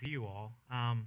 see 0.00 0.10
you 0.10 0.24
all. 0.24 0.52
Um, 0.70 1.06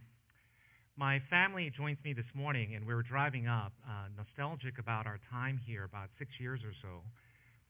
my 0.97 1.21
family 1.29 1.71
joins 1.75 1.97
me 2.03 2.13
this 2.13 2.25
morning, 2.35 2.75
and 2.75 2.85
we 2.85 2.93
were 2.93 3.03
driving 3.03 3.47
up, 3.47 3.71
uh, 3.87 4.07
nostalgic 4.17 4.77
about 4.77 5.07
our 5.07 5.19
time 5.31 5.59
here 5.65 5.83
about 5.83 6.09
six 6.19 6.31
years 6.39 6.59
or 6.63 6.73
so, 6.81 7.01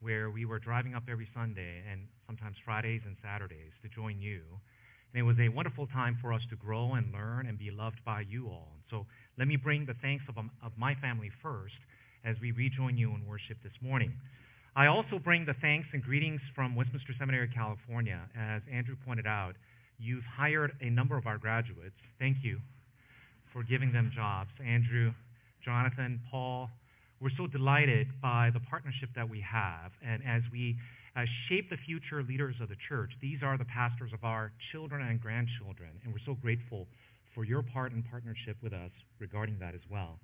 where 0.02 0.32
we 0.32 0.46
were 0.46 0.60
driving 0.60 0.96
up 0.96 1.04
every 1.10 1.28
Sunday 1.34 1.84
and 1.90 2.02
sometimes 2.26 2.56
Fridays 2.66 3.02
and 3.06 3.16
Saturdays 3.22 3.72
to 3.84 3.90
join 3.90 4.20
you. 4.20 4.42
And 5.14 5.20
it 5.20 5.24
was 5.24 5.38
a 5.40 5.50
wonderful 5.50 5.88
time 5.88 6.18
for 6.22 6.34
us 6.34 6.42
to 6.50 6.56
grow 6.56 6.94
and 6.94 7.12
learn 7.12 7.46
and 7.46 7.58
be 7.60 7.70
loved 7.70 8.00
by 8.04 8.22
you 8.22 8.48
all. 8.48 8.72
So 8.90 9.06
let 9.38 9.48
me 9.48 9.58
bring 9.58 9.86
the 9.86 9.96
thanks 10.02 10.24
of, 10.28 10.38
um, 10.38 10.50
of 10.64 10.72
my 10.78 10.96
family 10.96 11.30
first 11.44 11.76
as 12.26 12.36
we 12.42 12.52
rejoin 12.52 12.98
you 12.98 13.14
in 13.14 13.28
worship 13.28 13.58
this 13.64 13.74
morning. 13.82 14.14
I 14.76 14.88
also 14.88 15.20
bring 15.20 15.46
the 15.46 15.56
thanks 15.62 15.88
and 15.94 16.02
greetings 16.02 16.40
from 16.56 16.76
Westminster 16.76 17.14
Seminary, 17.20 17.50
California. 17.54 18.22
As 18.38 18.62
Andrew 18.72 18.96
pointed 19.06 19.28
out, 19.28 19.56
You've 20.02 20.26
hired 20.26 20.74
a 20.82 20.90
number 20.90 21.16
of 21.16 21.28
our 21.28 21.38
graduates. 21.38 21.96
Thank 22.18 22.38
you 22.42 22.58
for 23.54 23.62
giving 23.62 23.94
them 23.94 24.12
jobs. 24.16 24.50
Andrew, 24.66 25.14
Jonathan, 25.64 26.20
Paul, 26.32 26.70
we're 27.22 27.30
so 27.38 27.46
delighted 27.46 28.08
by 28.20 28.50
the 28.52 28.60
partnership 28.62 29.10
that 29.16 29.30
we 29.30 29.46
have. 29.46 29.92
And 30.04 30.24
as 30.26 30.42
we 30.52 30.76
uh, 31.16 31.22
shape 31.48 31.70
the 31.70 31.78
future 31.86 32.24
leaders 32.24 32.56
of 32.60 32.70
the 32.70 32.76
church, 32.90 33.12
these 33.22 33.44
are 33.44 33.60
the 33.60 33.66
pastors 33.66 34.12
of 34.12 34.24
our 34.24 34.52
children 34.72 35.06
and 35.06 35.22
grandchildren. 35.22 35.92
And 36.04 36.12
we're 36.12 36.26
so 36.26 36.34
grateful 36.34 36.88
for 37.36 37.44
your 37.44 37.62
part 37.62 37.92
and 37.92 38.04
partnership 38.10 38.58
with 38.64 38.74
us 38.74 38.92
regarding 39.20 39.60
that 39.60 39.76
as 39.76 39.82
well. 39.88 40.18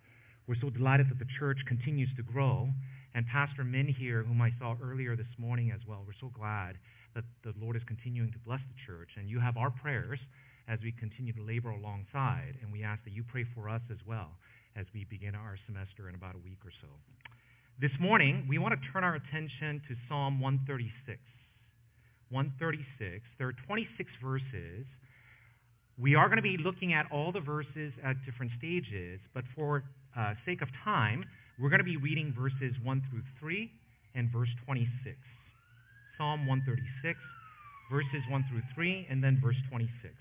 We're 0.48 0.60
so 0.60 0.72
delighted 0.72 1.10
that 1.12 1.20
the 1.20 1.30
church 1.38 1.60
continues 1.68 2.10
to 2.18 2.24
grow. 2.24 2.68
And 3.14 3.28
Pastor 3.28 3.64
Min 3.64 3.88
here, 3.88 4.24
whom 4.24 4.42
I 4.42 4.50
saw 4.58 4.76
earlier 4.82 5.16
this 5.16 5.30
morning 5.38 5.70
as 5.70 5.82
well, 5.88 6.04
we're 6.08 6.18
so 6.20 6.32
glad 6.34 6.78
that 7.18 7.26
the 7.42 7.54
Lord 7.58 7.76
is 7.76 7.82
continuing 7.90 8.32
to 8.32 8.38
bless 8.46 8.62
the 8.62 8.78
church. 8.86 9.10
And 9.18 9.28
you 9.28 9.42
have 9.42 9.58
our 9.58 9.74
prayers 9.74 10.22
as 10.70 10.78
we 10.86 10.94
continue 10.94 11.34
to 11.34 11.42
labor 11.42 11.74
alongside. 11.74 12.54
And 12.62 12.72
we 12.72 12.84
ask 12.84 13.04
that 13.06 13.14
you 13.14 13.26
pray 13.26 13.44
for 13.58 13.68
us 13.68 13.82
as 13.90 13.98
well 14.06 14.30
as 14.78 14.86
we 14.94 15.10
begin 15.10 15.34
our 15.34 15.58
semester 15.66 16.10
in 16.10 16.16
about 16.16 16.36
a 16.36 16.44
week 16.46 16.62
or 16.64 16.70
so. 16.80 16.88
This 17.82 17.92
morning, 18.00 18.46
we 18.48 18.60
want 18.60 18.78
to 18.78 18.82
turn 18.94 19.04
our 19.04 19.16
attention 19.16 19.82
to 19.90 19.96
Psalm 20.08 20.40
136. 20.40 21.18
136. 22.30 23.26
There 23.40 23.48
are 23.48 23.58
26 23.66 24.10
verses. 24.22 24.86
We 25.98 26.14
are 26.14 26.30
going 26.30 26.38
to 26.38 26.46
be 26.46 26.58
looking 26.62 26.94
at 26.94 27.10
all 27.12 27.32
the 27.32 27.42
verses 27.42 27.94
at 28.06 28.14
different 28.26 28.52
stages, 28.60 29.20
but 29.34 29.44
for 29.56 29.84
uh, 30.14 30.34
sake 30.46 30.62
of 30.62 30.70
time, 30.84 31.26
we're 31.58 31.70
going 31.70 31.82
to 31.82 31.88
be 31.88 31.98
reading 31.98 32.34
verses 32.38 32.78
1 32.84 33.02
through 33.10 33.24
3 33.40 33.72
and 34.14 34.30
verse 34.32 34.50
26. 34.66 35.18
Psalm 36.18 36.48
136, 36.48 37.20
verses 37.92 38.24
1 38.30 38.46
through 38.50 38.64
3, 38.74 39.08
and 39.10 39.24
then 39.24 39.40
verse 39.42 39.56
26. 39.70 40.14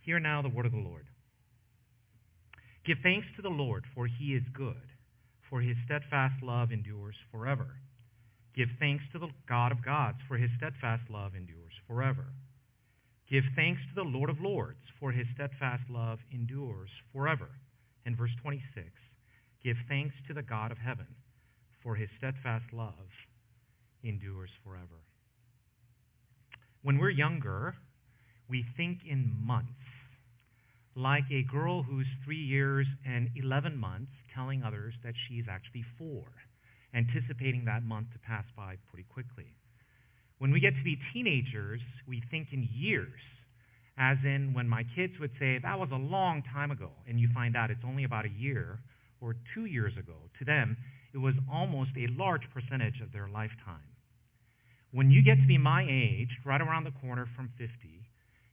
Hear 0.00 0.18
now 0.18 0.40
the 0.40 0.48
word 0.48 0.64
of 0.66 0.72
the 0.72 0.78
Lord. 0.78 1.06
Give 2.86 2.96
thanks 3.02 3.26
to 3.36 3.42
the 3.42 3.48
Lord, 3.48 3.84
for 3.94 4.06
he 4.06 4.34
is 4.34 4.42
good, 4.54 4.88
for 5.50 5.60
his 5.60 5.76
steadfast 5.84 6.42
love 6.42 6.72
endures 6.72 7.16
forever. 7.30 7.76
Give 8.56 8.68
thanks 8.78 9.04
to 9.12 9.18
the 9.18 9.28
God 9.46 9.72
of 9.72 9.84
gods, 9.84 10.18
for 10.26 10.38
his 10.38 10.50
steadfast 10.56 11.10
love 11.10 11.34
endures 11.34 11.74
forever. 11.86 12.32
Give 13.28 13.44
thanks 13.56 13.82
to 13.88 13.94
the 13.94 14.08
Lord 14.08 14.30
of 14.30 14.40
lords, 14.40 14.80
for 14.98 15.12
his 15.12 15.26
steadfast 15.34 15.82
love 15.90 16.20
endures 16.32 16.90
forever. 17.12 17.50
And 18.06 18.16
verse 18.16 18.30
26, 18.40 18.86
Give 19.62 19.76
thanks 19.88 20.14
to 20.28 20.34
the 20.34 20.42
God 20.42 20.70
of 20.70 20.78
heaven, 20.78 21.08
for 21.82 21.96
his 21.96 22.08
steadfast 22.16 22.72
love 22.72 23.10
endures 24.08 24.50
forever. 24.64 25.02
When 26.82 26.98
we're 26.98 27.10
younger, 27.10 27.74
we 28.48 28.64
think 28.76 29.00
in 29.08 29.32
months, 29.44 29.70
like 30.94 31.24
a 31.30 31.42
girl 31.42 31.82
who's 31.82 32.06
three 32.24 32.42
years 32.42 32.86
and 33.04 33.28
11 33.36 33.76
months 33.76 34.12
telling 34.34 34.62
others 34.62 34.94
that 35.04 35.14
she's 35.28 35.44
actually 35.50 35.84
four, 35.98 36.24
anticipating 36.94 37.64
that 37.66 37.82
month 37.82 38.06
to 38.12 38.18
pass 38.20 38.44
by 38.56 38.76
pretty 38.90 39.06
quickly. 39.12 39.52
When 40.38 40.52
we 40.52 40.60
get 40.60 40.74
to 40.76 40.84
be 40.84 40.96
teenagers, 41.12 41.80
we 42.06 42.22
think 42.30 42.48
in 42.52 42.68
years, 42.72 43.20
as 43.98 44.18
in 44.24 44.52
when 44.54 44.68
my 44.68 44.84
kids 44.94 45.14
would 45.20 45.32
say, 45.38 45.58
that 45.62 45.78
was 45.78 45.88
a 45.92 45.96
long 45.96 46.42
time 46.52 46.70
ago, 46.70 46.90
and 47.08 47.18
you 47.18 47.28
find 47.34 47.56
out 47.56 47.70
it's 47.70 47.84
only 47.86 48.04
about 48.04 48.26
a 48.26 48.38
year 48.38 48.78
or 49.20 49.34
two 49.54 49.64
years 49.64 49.94
ago. 49.98 50.16
To 50.38 50.44
them, 50.44 50.76
it 51.14 51.18
was 51.18 51.34
almost 51.50 51.90
a 51.96 52.06
large 52.16 52.42
percentage 52.52 53.00
of 53.02 53.12
their 53.12 53.28
lifetime. 53.28 53.95
When 54.96 55.10
you 55.10 55.22
get 55.22 55.38
to 55.38 55.46
be 55.46 55.58
my 55.58 55.82
age, 55.82 56.30
right 56.42 56.58
around 56.58 56.84
the 56.84 56.90
corner 57.02 57.26
from 57.36 57.50
50, 57.58 57.68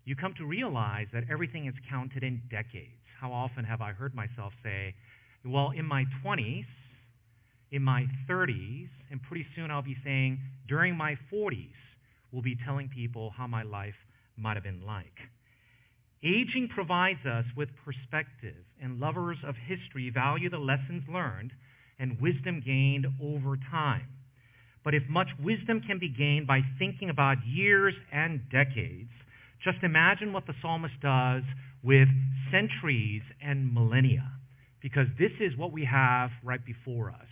you 0.04 0.14
come 0.14 0.34
to 0.38 0.46
realize 0.46 1.08
that 1.14 1.24
everything 1.32 1.68
is 1.68 1.74
counted 1.90 2.22
in 2.22 2.42
decades. 2.52 3.00
How 3.18 3.32
often 3.32 3.64
have 3.64 3.80
I 3.80 3.94
heard 3.94 4.14
myself 4.14 4.52
say, 4.62 4.94
well, 5.46 5.72
in 5.72 5.86
my 5.86 6.04
20s, 6.22 6.66
in 7.72 7.82
my 7.82 8.08
30s, 8.30 8.90
and 9.10 9.24
pretty 9.24 9.46
soon 9.56 9.72
I'll 9.72 9.82
be 9.82 9.96
saying, 10.04 10.38
during 10.68 10.98
my 10.98 11.16
40s, 11.32 11.80
we'll 12.34 12.42
be 12.42 12.58
telling 12.66 12.90
people 12.90 13.32
how 13.38 13.48
my 13.48 13.64
life 13.64 13.96
might 14.36 14.58
have 14.58 14.66
been 14.66 14.86
like. 14.86 15.16
Aging 16.26 16.68
provides 16.76 17.26
us 17.26 17.46
with 17.56 17.70
perspective, 17.86 18.66
and 18.82 19.00
lovers 19.00 19.38
of 19.48 19.56
history 19.56 20.10
value 20.10 20.50
the 20.50 20.58
lessons 20.58 21.04
learned 21.08 21.54
and 22.00 22.20
wisdom 22.20 22.62
gained 22.66 23.08
over 23.22 23.56
time. 23.72 24.10
But 24.84 24.94
if 24.94 25.04
much 25.10 25.30
wisdom 25.42 25.82
can 25.82 26.00
be 26.00 26.10
gained 26.10 26.48
by 26.48 26.62
thinking 26.78 27.10
about 27.10 27.38
years 27.46 27.94
and 28.12 28.42
decades, 28.50 29.12
just 29.64 29.78
imagine 29.82 30.34
what 30.34 30.46
the 30.46 30.54
psalmist 30.62 31.00
does 31.02 31.44
with 31.84 32.10
centuries 32.52 33.22
and 33.42 33.74
millennia, 33.74 34.30
because 34.82 35.08
this 35.18 35.32
is 35.40 35.58
what 35.58 35.72
we 35.72 35.86
have 35.86 36.32
right 36.44 36.64
before 36.66 37.10
us. 37.12 37.28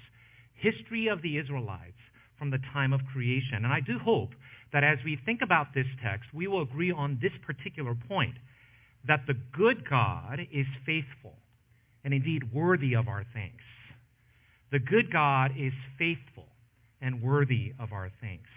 History 0.55 1.07
of 1.07 1.21
the 1.21 1.37
Israelites 1.37 1.99
from 2.37 2.51
the 2.51 2.59
time 2.73 2.93
of 2.93 3.01
creation. 3.13 3.63
And 3.65 3.67
I 3.67 3.81
do 3.81 3.99
hope 3.99 4.31
that 4.71 4.83
as 4.83 4.97
we 5.03 5.19
think 5.25 5.41
about 5.43 5.73
this 5.73 5.87
text, 6.01 6.29
we 6.33 6.47
will 6.47 6.61
agree 6.61 6.91
on 6.91 7.19
this 7.21 7.33
particular 7.45 7.95
point, 8.07 8.35
that 9.07 9.21
the 9.27 9.35
good 9.55 9.89
God 9.89 10.39
is 10.51 10.65
faithful 10.85 11.33
and 12.03 12.13
indeed 12.13 12.53
worthy 12.53 12.93
of 12.93 13.07
our 13.07 13.25
thanks. 13.33 13.63
The 14.71 14.79
good 14.79 15.11
God 15.11 15.51
is 15.57 15.73
faithful 15.97 16.47
and 17.01 17.21
worthy 17.21 17.73
of 17.79 17.91
our 17.91 18.11
thanks. 18.21 18.49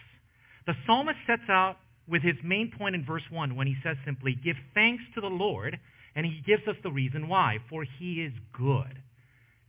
The 0.66 0.74
psalmist 0.86 1.18
sets 1.26 1.48
out 1.48 1.76
with 2.08 2.22
his 2.22 2.36
main 2.42 2.70
point 2.70 2.94
in 2.94 3.04
verse 3.04 3.22
1 3.30 3.56
when 3.56 3.66
he 3.66 3.76
says 3.82 3.96
simply, 4.04 4.34
Give 4.34 4.56
thanks 4.74 5.02
to 5.14 5.20
the 5.20 5.28
Lord, 5.28 5.78
and 6.14 6.26
he 6.26 6.42
gives 6.46 6.66
us 6.68 6.76
the 6.82 6.90
reason 6.90 7.28
why, 7.28 7.58
for 7.68 7.84
he 7.84 8.22
is 8.22 8.32
good. 8.52 9.00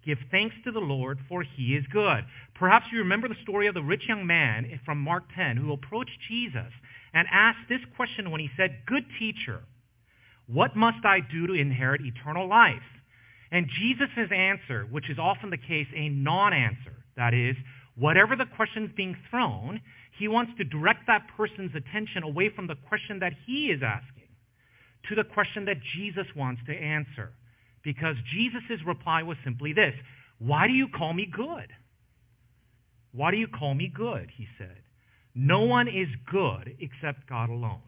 Give 0.06 0.20
thanks 0.30 0.56
to 0.64 0.72
the 0.72 0.80
Lord, 0.80 1.20
for 1.28 1.42
he 1.42 1.76
is 1.76 1.86
good. 1.92 2.26
Perhaps 2.54 2.88
you 2.92 3.00
remember 3.00 3.28
the 3.28 3.42
story 3.42 3.68
of 3.68 3.74
the 3.74 3.82
rich 3.82 4.08
young 4.08 4.28
man 4.28 4.80
from 4.86 5.00
Mark 5.00 5.24
10 5.36 5.58
who 5.58 5.74
approached 5.74 6.20
Jesus 6.30 6.72
and 7.14 7.28
asked 7.32 7.68
this 7.68 7.82
question 7.96 8.30
when 8.30 8.42
he 8.42 8.52
said, 8.56 8.82
Good 8.86 9.06
teacher, 9.18 9.62
what 10.48 10.76
must 10.76 11.04
I 11.04 11.22
do 11.22 11.48
to 11.48 11.54
inherit 11.54 12.02
eternal 12.02 12.48
life? 12.48 12.84
And 13.52 13.68
Jesus' 13.80 14.32
answer, 14.32 14.86
which 14.92 15.10
is 15.10 15.18
often 15.18 15.50
the 15.50 15.58
case, 15.58 15.88
a 15.96 16.10
non-answer, 16.10 16.94
that 17.16 17.34
is, 17.34 17.56
whatever 17.98 18.36
the 18.36 18.46
question's 18.56 18.92
being 18.96 19.16
thrown, 19.30 19.82
he 20.18 20.28
wants 20.28 20.54
to 20.58 20.64
direct 20.64 21.08
that 21.08 21.28
person's 21.36 21.76
attention 21.76 22.24
away 22.24 22.50
from 22.50 22.68
the 22.68 22.76
question 22.88 23.20
that 23.20 23.34
he 23.46 23.68
is 23.68 23.82
asking 23.84 24.30
to 25.10 25.16
the 25.16 25.24
question 25.24 25.66
that 25.66 25.78
Jesus 25.96 26.26
wants 26.36 26.62
to 26.68 26.74
answer. 26.74 27.32
Because 27.84 28.16
Jesus' 28.34 28.84
reply 28.86 29.24
was 29.24 29.38
simply 29.44 29.74
this, 29.74 29.94
why 30.40 30.68
do 30.68 30.74
you 30.74 30.88
call 30.88 31.14
me 31.14 31.26
good? 31.32 31.72
Why 33.12 33.32
do 33.32 33.38
you 33.38 33.48
call 33.48 33.74
me 33.74 33.92
good? 33.94 34.30
He 34.36 34.48
said. 34.58 34.78
No 35.36 35.62
one 35.62 35.88
is 35.88 36.08
good 36.32 36.76
except 36.80 37.28
God 37.30 37.50
alone. 37.50 37.82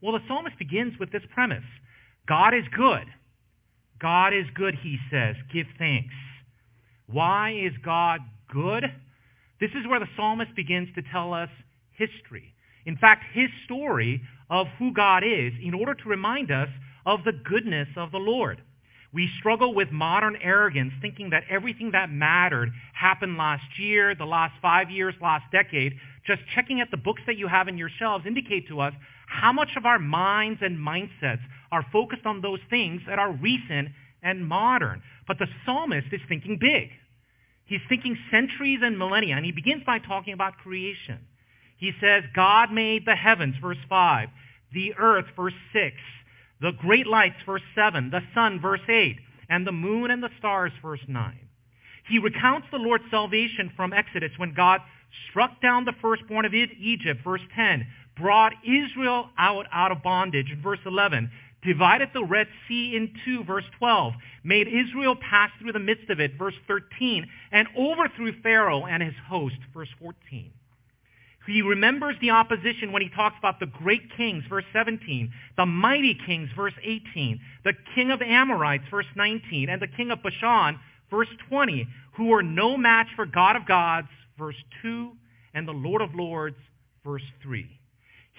Well, 0.00 0.12
the 0.12 0.20
psalmist 0.26 0.58
begins 0.58 0.98
with 0.98 1.12
this 1.12 1.22
premise. 1.34 1.64
God 2.26 2.54
is 2.54 2.64
good. 2.74 3.06
God 4.00 4.32
is 4.32 4.46
good, 4.54 4.74
he 4.82 4.98
says. 5.10 5.36
Give 5.52 5.66
thanks. 5.78 6.14
Why 7.06 7.52
is 7.52 7.72
God 7.84 8.20
good? 8.52 8.84
This 9.60 9.70
is 9.72 9.86
where 9.86 10.00
the 10.00 10.08
psalmist 10.16 10.54
begins 10.56 10.88
to 10.94 11.02
tell 11.02 11.34
us 11.34 11.50
history. 11.92 12.54
In 12.86 12.96
fact, 12.96 13.24
his 13.32 13.48
story 13.64 14.22
of 14.48 14.66
who 14.78 14.92
God 14.92 15.22
is 15.22 15.52
in 15.62 15.74
order 15.74 15.94
to 15.94 16.08
remind 16.08 16.50
us 16.50 16.68
of 17.04 17.24
the 17.24 17.32
goodness 17.32 17.88
of 17.96 18.10
the 18.10 18.18
Lord. 18.18 18.62
We 19.12 19.28
struggle 19.38 19.74
with 19.74 19.90
modern 19.90 20.36
arrogance, 20.40 20.92
thinking 21.02 21.30
that 21.30 21.42
everything 21.50 21.90
that 21.92 22.10
mattered 22.10 22.70
happened 22.94 23.36
last 23.36 23.78
year, 23.78 24.14
the 24.14 24.24
last 24.24 24.54
five 24.62 24.88
years, 24.88 25.14
last 25.20 25.44
decade. 25.50 25.94
Just 26.26 26.42
checking 26.54 26.80
at 26.80 26.90
the 26.90 26.96
books 26.96 27.22
that 27.26 27.36
you 27.36 27.48
have 27.48 27.66
in 27.66 27.76
your 27.76 27.90
shelves 27.98 28.24
indicate 28.24 28.68
to 28.68 28.80
us 28.80 28.94
how 29.26 29.52
much 29.52 29.70
of 29.76 29.84
our 29.84 29.98
minds 29.98 30.60
and 30.62 30.78
mindsets 30.78 31.40
are 31.72 31.84
focused 31.92 32.24
on 32.24 32.40
those 32.40 32.60
things 32.68 33.00
that 33.08 33.18
are 33.18 33.32
recent 33.32 33.88
and 34.22 34.46
modern. 34.46 35.02
But 35.26 35.38
the 35.38 35.46
psalmist 35.64 36.08
is 36.12 36.20
thinking 36.28 36.58
big. 36.60 36.90
He's 37.70 37.80
thinking 37.88 38.18
centuries 38.32 38.80
and 38.82 38.98
millennia, 38.98 39.36
and 39.36 39.44
he 39.44 39.52
begins 39.52 39.84
by 39.84 40.00
talking 40.00 40.34
about 40.34 40.58
creation. 40.58 41.20
He 41.76 41.92
says, 42.00 42.24
God 42.34 42.72
made 42.72 43.06
the 43.06 43.14
heavens, 43.14 43.54
verse 43.62 43.78
5, 43.88 44.28
the 44.74 44.92
earth, 44.98 45.26
verse 45.36 45.54
6, 45.72 45.94
the 46.60 46.72
great 46.72 47.06
lights, 47.06 47.36
verse 47.46 47.62
7, 47.76 48.10
the 48.10 48.22
sun, 48.34 48.60
verse 48.60 48.80
8, 48.88 49.20
and 49.48 49.64
the 49.64 49.70
moon 49.70 50.10
and 50.10 50.20
the 50.20 50.30
stars, 50.36 50.72
verse 50.82 51.00
9. 51.06 51.38
He 52.08 52.18
recounts 52.18 52.66
the 52.72 52.78
Lord's 52.78 53.04
salvation 53.08 53.70
from 53.76 53.92
Exodus 53.92 54.32
when 54.36 54.52
God 54.52 54.80
struck 55.30 55.62
down 55.62 55.84
the 55.84 55.94
firstborn 56.02 56.44
of 56.44 56.52
Egypt, 56.52 57.22
verse 57.22 57.40
10, 57.54 57.86
brought 58.16 58.52
Israel 58.64 59.30
out, 59.38 59.66
out 59.70 59.92
of 59.92 60.02
bondage, 60.02 60.56
verse 60.60 60.80
11, 60.84 61.30
divided 61.62 62.10
the 62.12 62.24
Red 62.24 62.46
Sea 62.66 62.96
in 62.96 63.12
two, 63.24 63.44
verse 63.44 63.64
12, 63.78 64.14
made 64.44 64.66
Israel 64.68 65.16
pass 65.16 65.50
through 65.60 65.72
the 65.72 65.78
midst 65.78 66.08
of 66.10 66.20
it, 66.20 66.38
verse 66.38 66.54
13, 66.66 67.26
and 67.52 67.68
overthrew 67.76 68.32
Pharaoh 68.42 68.86
and 68.86 69.02
his 69.02 69.14
host, 69.28 69.56
verse 69.74 69.88
14. 70.00 70.50
He 71.46 71.62
remembers 71.62 72.16
the 72.20 72.30
opposition 72.30 72.92
when 72.92 73.02
he 73.02 73.08
talks 73.08 73.36
about 73.38 73.58
the 73.58 73.66
great 73.66 74.02
kings, 74.16 74.44
verse 74.48 74.64
17, 74.72 75.32
the 75.56 75.66
mighty 75.66 76.16
kings, 76.26 76.48
verse 76.54 76.74
18, 76.82 77.40
the 77.64 77.72
king 77.94 78.10
of 78.10 78.22
Amorites, 78.22 78.84
verse 78.90 79.06
19, 79.16 79.68
and 79.68 79.82
the 79.82 79.88
king 79.88 80.10
of 80.10 80.22
Bashan, 80.22 80.78
verse 81.10 81.28
20, 81.48 81.88
who 82.12 82.26
were 82.26 82.42
no 82.42 82.76
match 82.76 83.08
for 83.16 83.26
God 83.26 83.56
of 83.56 83.66
gods, 83.66 84.08
verse 84.38 84.56
2, 84.82 85.10
and 85.54 85.66
the 85.66 85.72
Lord 85.72 86.02
of 86.02 86.14
lords, 86.14 86.56
verse 87.04 87.22
3. 87.42 87.66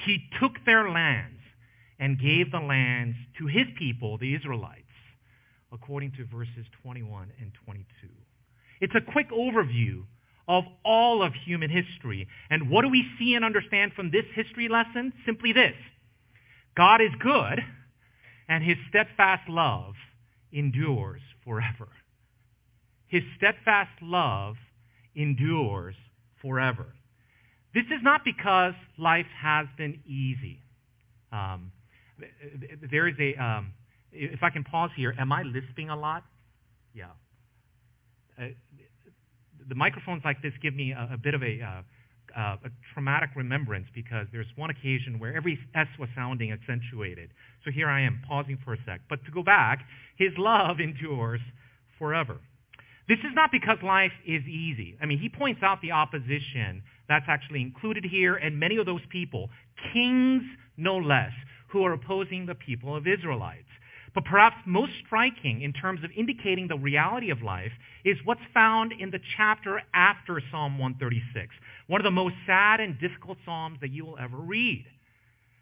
He 0.06 0.19
took 0.39 0.63
their 0.65 0.89
lands 0.89 1.40
and 2.01 2.19
gave 2.19 2.51
the 2.51 2.59
lands 2.59 3.15
to 3.38 3.45
his 3.45 3.68
people, 3.77 4.18
the 4.18 4.33
Israelites, 4.36 4.81
according 5.71 6.12
to 6.13 6.25
verses 6.25 6.65
21 6.81 7.31
and 7.39 7.51
22. 7.63 7.86
It's 8.81 8.95
a 8.95 9.12
quick 9.12 9.30
overview 9.30 10.03
of 10.48 10.63
all 10.83 11.21
of 11.21 11.33
human 11.45 11.69
history. 11.69 12.27
And 12.50 12.71
what 12.71 12.81
do 12.81 12.89
we 12.89 13.06
see 13.19 13.36
and 13.36 13.45
understand 13.45 13.94
from 13.94 14.09
this 14.09 14.25
history 14.33 14.68
lesson? 14.68 15.13
Simply 15.25 15.53
this. 15.53 15.75
God 16.75 17.01
is 17.01 17.12
good, 17.21 17.59
and 18.50 18.63
his 18.63 18.77
steadfast 18.89 19.47
love 19.47 19.94
endures 20.51 21.21
forever. 21.45 21.88
His 23.07 23.21
steadfast 23.38 23.92
love 24.01 24.56
endures 25.15 25.95
forever. 26.42 26.88
This 27.75 27.86
is 27.86 28.01
not 28.01 28.21
because 28.25 28.74
life 28.97 29.27
has 29.39 29.68
been 29.77 30.01
easy. 30.07 30.63
Um, 31.31 31.71
there 32.91 33.07
is 33.07 33.15
a, 33.19 33.35
um, 33.41 33.73
if 34.12 34.44
I 34.44 34.50
can 34.50 34.63
pause 34.63 34.91
here, 34.95 35.13
am 35.18 35.31
I 35.31 35.44
lisping 35.44 35.89
a 35.89 35.95
lot? 35.95 36.23
Yeah. 36.94 37.06
Uh, 38.39 38.47
the 39.68 39.75
microphones 39.75 40.21
like 40.25 40.41
this 40.41 40.53
give 40.62 40.73
me 40.73 40.91
a, 40.91 41.12
a 41.13 41.18
bit 41.18 41.33
of 41.33 41.44
a, 41.44 41.62
uh, 41.62 41.81
uh, 42.38 42.56
a 42.65 42.69
traumatic 42.94 43.29
remembrance 43.35 43.88
because 43.94 44.27
there's 44.31 44.47
one 44.56 44.69
occasion 44.69 45.19
where 45.19 45.35
every 45.35 45.59
S 45.75 45.88
was 46.00 46.09
sounding 46.15 46.51
accentuated. 46.51 47.29
So 47.63 47.71
here 47.71 47.89
I 47.89 48.01
am 48.01 48.21
pausing 48.27 48.57
for 48.63 48.73
a 48.73 48.77
sec. 48.85 49.01
But 49.09 49.23
to 49.25 49.31
go 49.31 49.44
back, 49.44 49.85
his 50.18 50.31
love 50.38 50.79
endures 50.79 51.41
forever. 51.97 52.39
This 53.07 53.19
is 53.19 53.33
not 53.33 53.51
because 53.51 53.77
life 53.83 54.13
is 54.25 54.44
easy. 54.45 54.97
I 55.01 55.06
mean, 55.06 55.19
he 55.19 55.29
points 55.29 55.62
out 55.63 55.81
the 55.81 55.91
opposition 55.91 56.83
that's 57.09 57.25
actually 57.27 57.62
included 57.62 58.06
here, 58.06 58.35
and 58.35 58.57
many 58.59 58.77
of 58.77 58.85
those 58.85 59.01
people, 59.09 59.50
kings 59.91 60.44
no 60.77 60.97
less, 60.97 61.31
who 61.71 61.83
are 61.83 61.94
opposing 61.94 62.45
the 62.45 62.56
people 62.56 62.95
of 62.95 63.07
Israelites. 63.07 63.68
But 64.13 64.25
perhaps 64.25 64.57
most 64.65 64.91
striking 65.06 65.62
in 65.62 65.71
terms 65.71 66.03
of 66.03 66.12
indicating 66.15 66.68
the 66.68 66.77
reality 66.77 67.31
of 67.31 67.41
life 67.41 67.71
is 68.03 68.18
what's 68.25 68.41
found 68.53 68.91
in 68.91 69.09
the 69.09 69.21
chapter 69.38 69.81
after 69.94 70.41
Psalm 70.51 70.77
136, 70.77 71.56
one 71.88 72.01
of 72.01 72.03
the 72.03 72.12
most 72.12 72.35
sad 72.45 72.81
and 72.81 73.00
difficult 73.00 73.38
psalms 73.45 73.77
that 73.79 73.91
you 73.91 74.06
will 74.06 74.18
ever 74.18 74.38
read. 74.38 74.85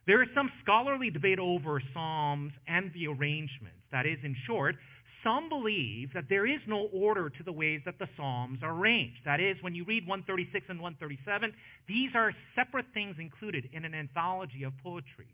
There 0.08 0.24
is 0.24 0.30
some 0.34 0.52
scholarly 0.64 1.12
debate 1.12 1.38
over 1.38 1.80
psalms 1.94 2.52
and 2.68 2.92
the 2.94 3.08
arrangements. 3.08 3.78
That 3.92 4.08
is, 4.08 4.18
in 4.24 4.36
short, 4.48 4.76
some 5.24 5.50
believe 5.50 6.14
that 6.14 6.26
there 6.30 6.46
is 6.46 6.60
no 6.66 6.90
order 6.94 7.30
to 7.30 7.44
the 7.44 7.52
ways 7.52 7.82
that 7.86 8.00
the 8.00 8.08
Psalms 8.16 8.60
are 8.64 8.72
arranged. 8.72 9.20
That 9.26 9.40
is, 9.40 9.58
when 9.62 9.76
you 9.76 9.84
read 9.84 10.08
136 10.08 10.66
and 10.70 10.80
137, 10.80 11.54
these 11.88 12.12
are 12.16 12.34
separate 12.56 12.86
things 12.94 13.18
included 13.20 13.70
in 13.74 13.86
an 13.86 13.94
anthology 13.94 14.64
of 14.64 14.74
poetry. 14.82 15.28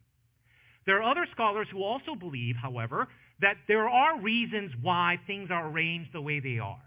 There 0.85 1.01
are 1.01 1.11
other 1.11 1.27
scholars 1.31 1.67
who 1.71 1.83
also 1.83 2.15
believe, 2.15 2.55
however, 2.55 3.07
that 3.41 3.57
there 3.67 3.89
are 3.89 4.19
reasons 4.19 4.71
why 4.81 5.19
things 5.25 5.49
are 5.51 5.67
arranged 5.67 6.11
the 6.13 6.21
way 6.21 6.39
they 6.39 6.59
are. 6.59 6.81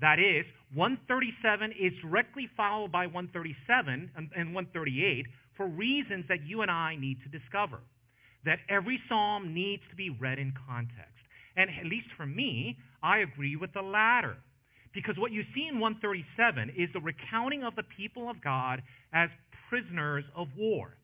That 0.00 0.18
is, 0.18 0.44
137 0.74 1.72
is 1.72 1.92
directly 2.02 2.48
followed 2.56 2.90
by 2.90 3.06
137 3.06 4.10
and 4.16 4.54
138 4.54 5.26
for 5.56 5.66
reasons 5.66 6.24
that 6.28 6.44
you 6.46 6.62
and 6.62 6.70
I 6.70 6.96
need 6.96 7.18
to 7.22 7.28
discover. 7.28 7.80
That 8.44 8.58
every 8.68 9.00
psalm 9.08 9.54
needs 9.54 9.82
to 9.90 9.96
be 9.96 10.10
read 10.10 10.38
in 10.38 10.52
context. 10.66 11.12
And 11.56 11.70
at 11.78 11.86
least 11.86 12.08
for 12.16 12.26
me, 12.26 12.78
I 13.02 13.18
agree 13.18 13.56
with 13.56 13.72
the 13.72 13.82
latter. 13.82 14.36
Because 14.94 15.16
what 15.18 15.32
you 15.32 15.44
see 15.54 15.68
in 15.68 15.78
137 15.78 16.70
is 16.76 16.88
the 16.92 17.00
recounting 17.00 17.62
of 17.62 17.76
the 17.76 17.82
people 17.82 18.28
of 18.28 18.42
God 18.42 18.82
as 19.12 19.30
prisoners 19.68 20.24
of 20.34 20.48
war, 20.56 20.96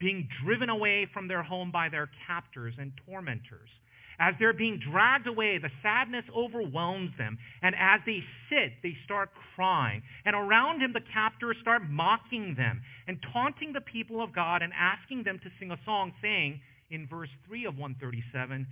being 0.00 0.28
driven 0.42 0.70
away 0.70 1.06
from 1.12 1.28
their 1.28 1.42
home 1.42 1.70
by 1.70 1.88
their 1.88 2.10
captors 2.26 2.74
and 2.78 2.92
tormentors. 3.06 3.68
As 4.18 4.34
they're 4.38 4.52
being 4.52 4.78
dragged 4.78 5.26
away, 5.26 5.56
the 5.56 5.70
sadness 5.82 6.24
overwhelms 6.36 7.10
them. 7.16 7.38
And 7.62 7.74
as 7.74 8.00
they 8.04 8.20
sit, 8.50 8.72
they 8.82 8.94
start 9.04 9.30
crying. 9.54 10.02
And 10.26 10.36
around 10.36 10.80
him, 10.82 10.92
the 10.92 11.00
captors 11.12 11.56
start 11.62 11.82
mocking 11.88 12.54
them 12.54 12.82
and 13.08 13.18
taunting 13.32 13.72
the 13.72 13.80
people 13.80 14.22
of 14.22 14.34
God 14.34 14.60
and 14.60 14.72
asking 14.78 15.24
them 15.24 15.38
to 15.42 15.50
sing 15.58 15.70
a 15.70 15.78
song, 15.86 16.12
saying 16.20 16.60
in 16.90 17.06
verse 17.08 17.30
3 17.46 17.64
of 17.64 17.78
137, 17.78 18.66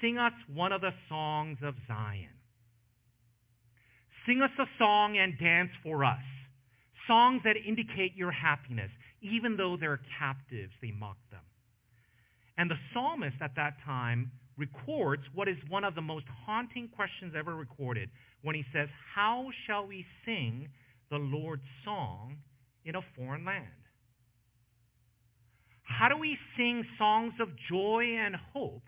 Sing 0.00 0.18
us 0.18 0.32
one 0.52 0.72
of 0.72 0.80
the 0.80 0.94
songs 1.08 1.58
of 1.62 1.74
Zion. 1.88 2.30
Sing 4.26 4.40
us 4.40 4.50
a 4.58 4.66
song 4.78 5.18
and 5.18 5.36
dance 5.38 5.70
for 5.82 6.04
us. 6.04 6.22
Songs 7.08 7.42
that 7.44 7.56
indicate 7.56 8.14
your 8.14 8.30
happiness. 8.30 8.90
Even 9.22 9.56
though 9.56 9.76
they're 9.78 10.00
captives, 10.18 10.72
they 10.82 10.90
mock 10.90 11.16
them. 11.30 11.40
And 12.58 12.70
the 12.70 12.76
psalmist 12.92 13.36
at 13.40 13.54
that 13.56 13.76
time 13.84 14.30
records 14.58 15.22
what 15.34 15.48
is 15.48 15.56
one 15.68 15.84
of 15.84 15.94
the 15.94 16.02
most 16.02 16.26
haunting 16.44 16.88
questions 16.94 17.34
ever 17.36 17.54
recorded 17.54 18.10
when 18.42 18.54
he 18.54 18.64
says, 18.72 18.88
How 19.14 19.48
shall 19.66 19.86
we 19.86 20.04
sing 20.24 20.68
the 21.10 21.16
Lord's 21.16 21.62
song 21.84 22.36
in 22.84 22.96
a 22.96 23.02
foreign 23.16 23.44
land? 23.44 23.66
How 25.82 26.08
do 26.08 26.16
we 26.16 26.36
sing 26.56 26.84
songs 26.98 27.34
of 27.40 27.48
joy 27.70 28.04
and 28.18 28.34
hope 28.52 28.82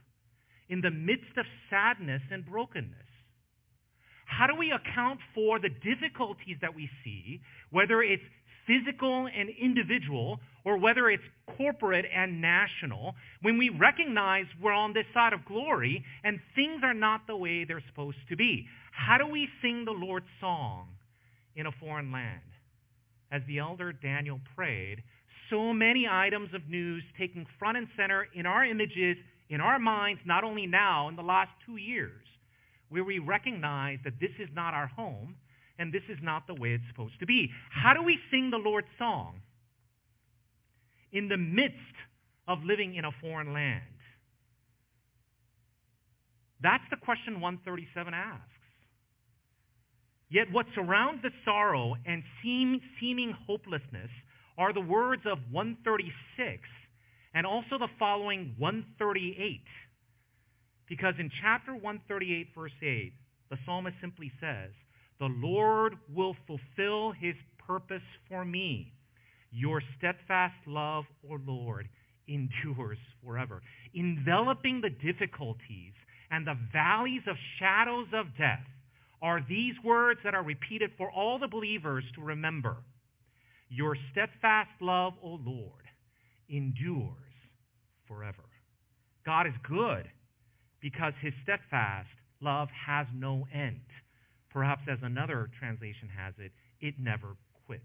in 0.68 0.80
the 0.80 0.90
midst 0.90 1.36
of 1.36 1.44
sadness 1.70 2.22
and 2.30 2.44
brokenness? 2.44 3.04
How 4.26 4.46
do 4.46 4.54
we 4.56 4.72
account 4.72 5.20
for 5.34 5.58
the 5.60 5.68
difficulties 5.68 6.56
that 6.60 6.74
we 6.74 6.88
see, 7.04 7.40
whether 7.70 8.02
it's 8.02 8.22
physical 8.66 9.26
and 9.26 9.48
individual, 9.60 10.40
or 10.64 10.78
whether 10.78 11.10
it's 11.10 11.22
corporate 11.56 12.06
and 12.14 12.40
national, 12.40 13.14
when 13.42 13.58
we 13.58 13.68
recognize 13.68 14.46
we're 14.62 14.72
on 14.72 14.92
this 14.92 15.06
side 15.12 15.32
of 15.32 15.44
glory 15.44 16.04
and 16.22 16.40
things 16.54 16.80
are 16.82 16.94
not 16.94 17.26
the 17.26 17.36
way 17.36 17.64
they're 17.64 17.84
supposed 17.88 18.18
to 18.28 18.36
be? 18.36 18.66
How 18.92 19.18
do 19.18 19.26
we 19.26 19.48
sing 19.60 19.84
the 19.84 19.92
Lord's 19.92 20.26
song 20.40 20.88
in 21.56 21.66
a 21.66 21.72
foreign 21.72 22.12
land? 22.12 22.40
As 23.30 23.42
the 23.46 23.58
elder 23.58 23.92
Daniel 23.92 24.40
prayed, 24.54 25.02
so 25.50 25.72
many 25.72 26.06
items 26.10 26.54
of 26.54 26.68
news 26.68 27.02
taking 27.18 27.46
front 27.58 27.76
and 27.76 27.88
center 27.96 28.28
in 28.34 28.46
our 28.46 28.64
images 28.64 29.16
in 29.50 29.60
our 29.60 29.78
minds, 29.78 30.20
not 30.24 30.44
only 30.44 30.66
now, 30.66 31.08
in 31.08 31.16
the 31.16 31.22
last 31.22 31.50
two 31.66 31.76
years, 31.76 32.24
where 32.88 33.04
we 33.04 33.18
recognize 33.18 33.98
that 34.04 34.18
this 34.20 34.30
is 34.38 34.48
not 34.54 34.74
our 34.74 34.86
home 34.86 35.34
and 35.78 35.92
this 35.92 36.02
is 36.08 36.18
not 36.22 36.46
the 36.46 36.54
way 36.54 36.70
it's 36.70 36.84
supposed 36.88 37.18
to 37.20 37.26
be. 37.26 37.50
How 37.70 37.94
do 37.94 38.02
we 38.02 38.18
sing 38.30 38.50
the 38.50 38.58
Lord's 38.58 38.88
song 38.98 39.40
in 41.12 41.28
the 41.28 41.36
midst 41.36 41.76
of 42.46 42.58
living 42.64 42.94
in 42.94 43.04
a 43.04 43.10
foreign 43.20 43.52
land? 43.52 43.82
That's 46.62 46.84
the 46.90 46.96
question 46.96 47.40
137 47.40 48.14
asks. 48.14 48.48
Yet 50.30 50.50
what 50.50 50.66
surrounds 50.74 51.22
the 51.22 51.30
sorrow 51.44 51.94
and 52.06 52.22
seem, 52.42 52.80
seeming 52.98 53.36
hopelessness 53.46 54.10
are 54.56 54.72
the 54.72 54.80
words 54.80 55.22
of 55.26 55.38
136 55.50 56.62
and 57.34 57.46
also 57.46 57.78
the 57.78 57.88
following 57.98 58.54
138. 58.58 59.60
Because 60.88 61.14
in 61.18 61.30
chapter 61.42 61.72
138, 61.72 62.48
verse 62.54 62.72
8, 62.82 63.12
the 63.50 63.58
psalmist 63.66 63.96
simply 64.00 64.32
says, 64.40 64.70
The 65.20 65.26
Lord 65.26 65.94
will 66.12 66.34
fulfill 66.46 67.12
his 67.12 67.34
purpose 67.66 68.02
for 68.28 68.44
me. 68.44 68.92
Your 69.52 69.82
steadfast 69.98 70.54
love, 70.66 71.04
O 71.30 71.38
Lord, 71.46 71.88
endures 72.28 72.98
forever. 73.24 73.62
Enveloping 73.94 74.80
the 74.80 74.90
difficulties 74.90 75.92
and 76.30 76.46
the 76.46 76.58
valleys 76.72 77.22
of 77.28 77.36
shadows 77.58 78.08
of 78.12 78.26
death 78.36 78.66
are 79.22 79.44
these 79.48 79.74
words 79.84 80.20
that 80.24 80.34
are 80.34 80.42
repeated 80.42 80.90
for 80.98 81.10
all 81.10 81.38
the 81.38 81.48
believers 81.48 82.04
to 82.14 82.20
remember. 82.20 82.76
Your 83.68 83.96
steadfast 84.12 84.70
love, 84.80 85.14
O 85.22 85.38
Lord, 85.44 85.84
endures 86.48 87.16
forever. 88.06 88.44
God 89.24 89.46
is 89.46 89.54
good 89.68 90.04
because 90.82 91.14
his 91.22 91.32
steadfast 91.42 92.08
love 92.40 92.68
has 92.86 93.06
no 93.14 93.46
end. 93.54 93.80
Perhaps 94.54 94.82
as 94.88 94.98
another 95.02 95.50
translation 95.58 96.08
has 96.16 96.32
it, 96.38 96.52
it 96.80 96.94
never 96.98 97.36
quits. 97.66 97.82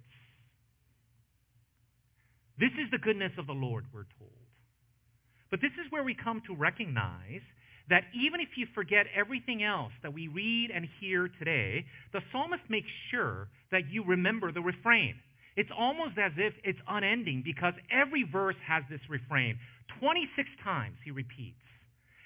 This 2.60 2.72
is 2.78 2.92
the 2.92 3.00
goodness 3.00 3.32
of 3.40 3.48
the 3.48 3.58
Lord, 3.58 3.86
we're 3.92 4.06
told. 4.20 4.32
But 5.50 5.62
this 5.62 5.74
is 5.84 5.92
where 5.92 6.04
we 6.04 6.14
come 6.14 6.44
to 6.46 6.56
recognize 6.56 7.42
that 7.90 8.04
even 8.14 8.40
if 8.40 8.50
you 8.56 8.68
forget 8.76 9.08
everything 9.18 9.64
else 9.64 9.92
that 10.04 10.14
we 10.14 10.28
read 10.28 10.70
and 10.70 10.88
hear 11.02 11.28
today, 11.40 11.86
the 12.14 12.22
psalmist 12.32 12.62
makes 12.70 12.90
sure 13.10 13.50
that 13.72 13.90
you 13.90 14.04
remember 14.06 14.52
the 14.52 14.62
refrain. 14.62 15.16
It's 15.56 15.72
almost 15.76 16.20
as 16.22 16.32
if 16.38 16.54
it's 16.64 16.78
unending 16.88 17.42
because 17.44 17.74
every 17.90 18.24
verse 18.32 18.56
has 18.68 18.84
this 18.92 19.02
refrain. 19.10 19.58
26 20.00 20.48
times 20.64 20.98
he 21.04 21.10
repeats. 21.10 21.66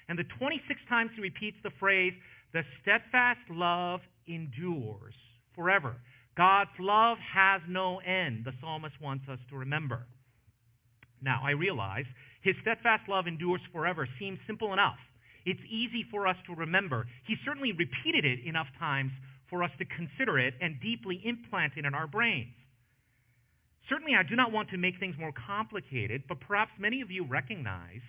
And 0.08 0.18
the 0.18 0.28
26 0.38 0.78
times 0.88 1.10
he 1.16 1.22
repeats 1.22 1.56
the 1.62 1.72
phrase, 1.80 2.12
the 2.54 2.62
steadfast 2.80 3.40
love 3.50 4.00
endures 4.26 5.14
forever. 5.54 5.96
God's 6.36 6.70
love 6.78 7.18
has 7.18 7.60
no 7.68 7.98
end, 7.98 8.44
the 8.44 8.52
psalmist 8.60 8.94
wants 9.02 9.24
us 9.28 9.38
to 9.50 9.56
remember. 9.56 10.06
Now, 11.20 11.40
I 11.44 11.50
realize 11.50 12.06
his 12.42 12.54
steadfast 12.62 13.08
love 13.08 13.26
endures 13.26 13.60
forever 13.72 14.08
seems 14.18 14.38
simple 14.46 14.72
enough. 14.72 14.98
It's 15.44 15.60
easy 15.68 16.06
for 16.10 16.26
us 16.26 16.36
to 16.46 16.54
remember. 16.54 17.06
He 17.26 17.34
certainly 17.44 17.72
repeated 17.72 18.24
it 18.24 18.46
enough 18.46 18.68
times 18.78 19.10
for 19.50 19.62
us 19.62 19.70
to 19.78 19.84
consider 19.84 20.38
it 20.38 20.54
and 20.60 20.80
deeply 20.80 21.20
implant 21.24 21.74
it 21.76 21.84
in 21.84 21.94
our 21.94 22.06
brains. 22.06 22.54
Certainly, 23.88 24.14
I 24.18 24.22
do 24.22 24.36
not 24.36 24.52
want 24.52 24.70
to 24.70 24.78
make 24.78 24.98
things 24.98 25.16
more 25.18 25.32
complicated, 25.46 26.22
but 26.28 26.40
perhaps 26.40 26.72
many 26.78 27.02
of 27.02 27.10
you 27.10 27.26
recognize 27.26 28.00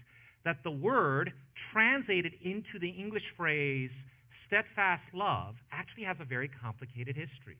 that 0.46 0.58
the 0.64 0.72
word 0.72 1.34
translated 1.74 2.34
into 2.44 2.80
the 2.80 2.90
English 2.90 3.26
phrase 3.36 3.90
steadfast 4.48 5.04
love 5.14 5.56
actually 5.72 6.04
has 6.04 6.18
a 6.20 6.26
very 6.26 6.50
complicated 6.50 7.16
history. 7.16 7.58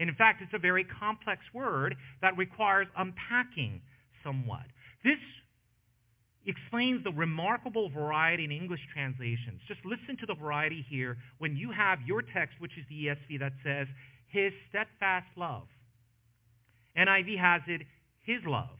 In 0.00 0.12
fact, 0.14 0.42
it's 0.42 0.54
a 0.54 0.58
very 0.58 0.84
complex 0.84 1.40
word 1.52 1.94
that 2.20 2.36
requires 2.36 2.88
unpacking 2.96 3.80
somewhat. 4.22 4.66
This 5.04 5.18
explains 6.46 7.02
the 7.04 7.12
remarkable 7.12 7.88
variety 7.88 8.44
in 8.44 8.50
English 8.50 8.80
translations. 8.92 9.60
Just 9.68 9.80
listen 9.84 10.16
to 10.18 10.26
the 10.26 10.34
variety 10.34 10.84
here 10.88 11.16
when 11.38 11.56
you 11.56 11.70
have 11.70 11.98
your 12.06 12.22
text, 12.22 12.60
which 12.60 12.72
is 12.76 12.84
the 12.88 13.06
ESV, 13.06 13.40
that 13.40 13.52
says, 13.64 13.86
His 14.28 14.52
steadfast 14.68 15.26
love. 15.36 15.68
NIV 16.98 17.38
has 17.38 17.62
it, 17.66 17.82
His 18.22 18.40
love. 18.46 18.78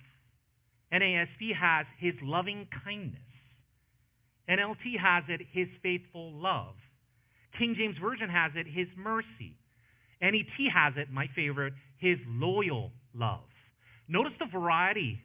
NASB 0.93 1.55
has 1.59 1.87
His 1.99 2.15
loving 2.23 2.67
kindness. 2.85 3.21
NLT 4.49 4.99
has 5.01 5.25
it, 5.29 5.41
His 5.53 5.69
faithful 5.83 6.33
love. 6.33 6.75
King 7.59 7.75
James 7.77 7.97
Version 7.99 8.29
has 8.29 8.53
it, 8.57 8.67
His 8.67 8.89
mercy. 8.97 9.57
NET 10.21 10.73
has 10.73 10.95
it, 10.97 11.11
my 11.11 11.27
favorite, 11.35 11.75
His 11.99 12.19
loyal 12.27 12.91
love. 13.15 13.49
Notice 14.09 14.33
the 14.39 14.47
variety 14.47 15.21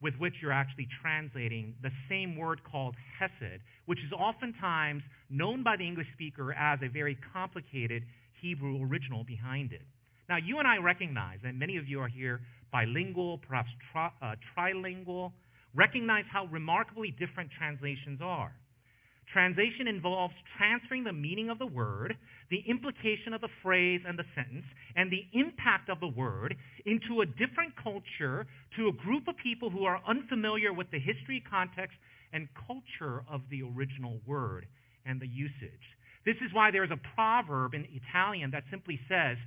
with 0.00 0.14
which 0.18 0.34
you're 0.42 0.52
actually 0.52 0.88
translating 1.00 1.74
the 1.82 1.90
same 2.08 2.36
word 2.36 2.60
called 2.70 2.94
hesed, 3.18 3.60
which 3.86 4.00
is 4.00 4.12
oftentimes 4.12 5.02
known 5.30 5.62
by 5.62 5.76
the 5.76 5.86
English 5.86 6.08
speaker 6.12 6.52
as 6.52 6.80
a 6.82 6.88
very 6.88 7.16
complicated 7.32 8.02
Hebrew 8.40 8.84
original 8.84 9.24
behind 9.24 9.72
it. 9.72 9.82
Now, 10.28 10.36
you 10.36 10.58
and 10.58 10.66
I 10.66 10.78
recognize, 10.78 11.38
and 11.44 11.58
many 11.58 11.76
of 11.76 11.88
you 11.88 12.00
are 12.00 12.08
here 12.08 12.40
bilingual, 12.72 13.38
perhaps 13.38 13.68
tri- 13.92 14.10
uh, 14.20 14.34
trilingual, 14.56 15.32
recognize 15.74 16.24
how 16.32 16.46
remarkably 16.46 17.14
different 17.18 17.50
translations 17.56 18.20
are. 18.22 18.52
Translation 19.32 19.88
involves 19.88 20.34
transferring 20.58 21.04
the 21.04 21.12
meaning 21.12 21.48
of 21.48 21.58
the 21.58 21.66
word, 21.66 22.16
the 22.50 22.62
implication 22.68 23.32
of 23.32 23.40
the 23.40 23.48
phrase 23.62 24.02
and 24.06 24.18
the 24.18 24.24
sentence, 24.34 24.64
and 24.94 25.10
the 25.10 25.24
impact 25.32 25.88
of 25.88 26.00
the 26.00 26.08
word 26.08 26.54
into 26.84 27.22
a 27.22 27.26
different 27.26 27.72
culture 27.82 28.46
to 28.76 28.88
a 28.88 28.92
group 28.92 29.26
of 29.28 29.34
people 29.42 29.70
who 29.70 29.84
are 29.84 30.02
unfamiliar 30.06 30.72
with 30.72 30.90
the 30.90 30.98
history, 30.98 31.42
context, 31.48 31.96
and 32.34 32.46
culture 32.66 33.24
of 33.30 33.40
the 33.50 33.62
original 33.62 34.20
word 34.26 34.66
and 35.06 35.18
the 35.18 35.26
usage. 35.26 35.96
This 36.26 36.36
is 36.36 36.52
why 36.52 36.70
there's 36.70 36.90
a 36.90 37.00
proverb 37.14 37.72
in 37.72 37.86
Italian 37.90 38.50
that 38.50 38.64
simply 38.70 39.00
says, 39.08 39.38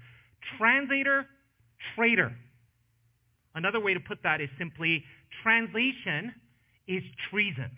translator, 0.57 1.25
traitor. 1.95 2.35
Another 3.53 3.79
way 3.79 3.93
to 3.93 3.99
put 3.99 4.17
that 4.23 4.41
is 4.41 4.49
simply, 4.57 5.03
translation 5.43 6.33
is 6.87 7.03
treason 7.29 7.69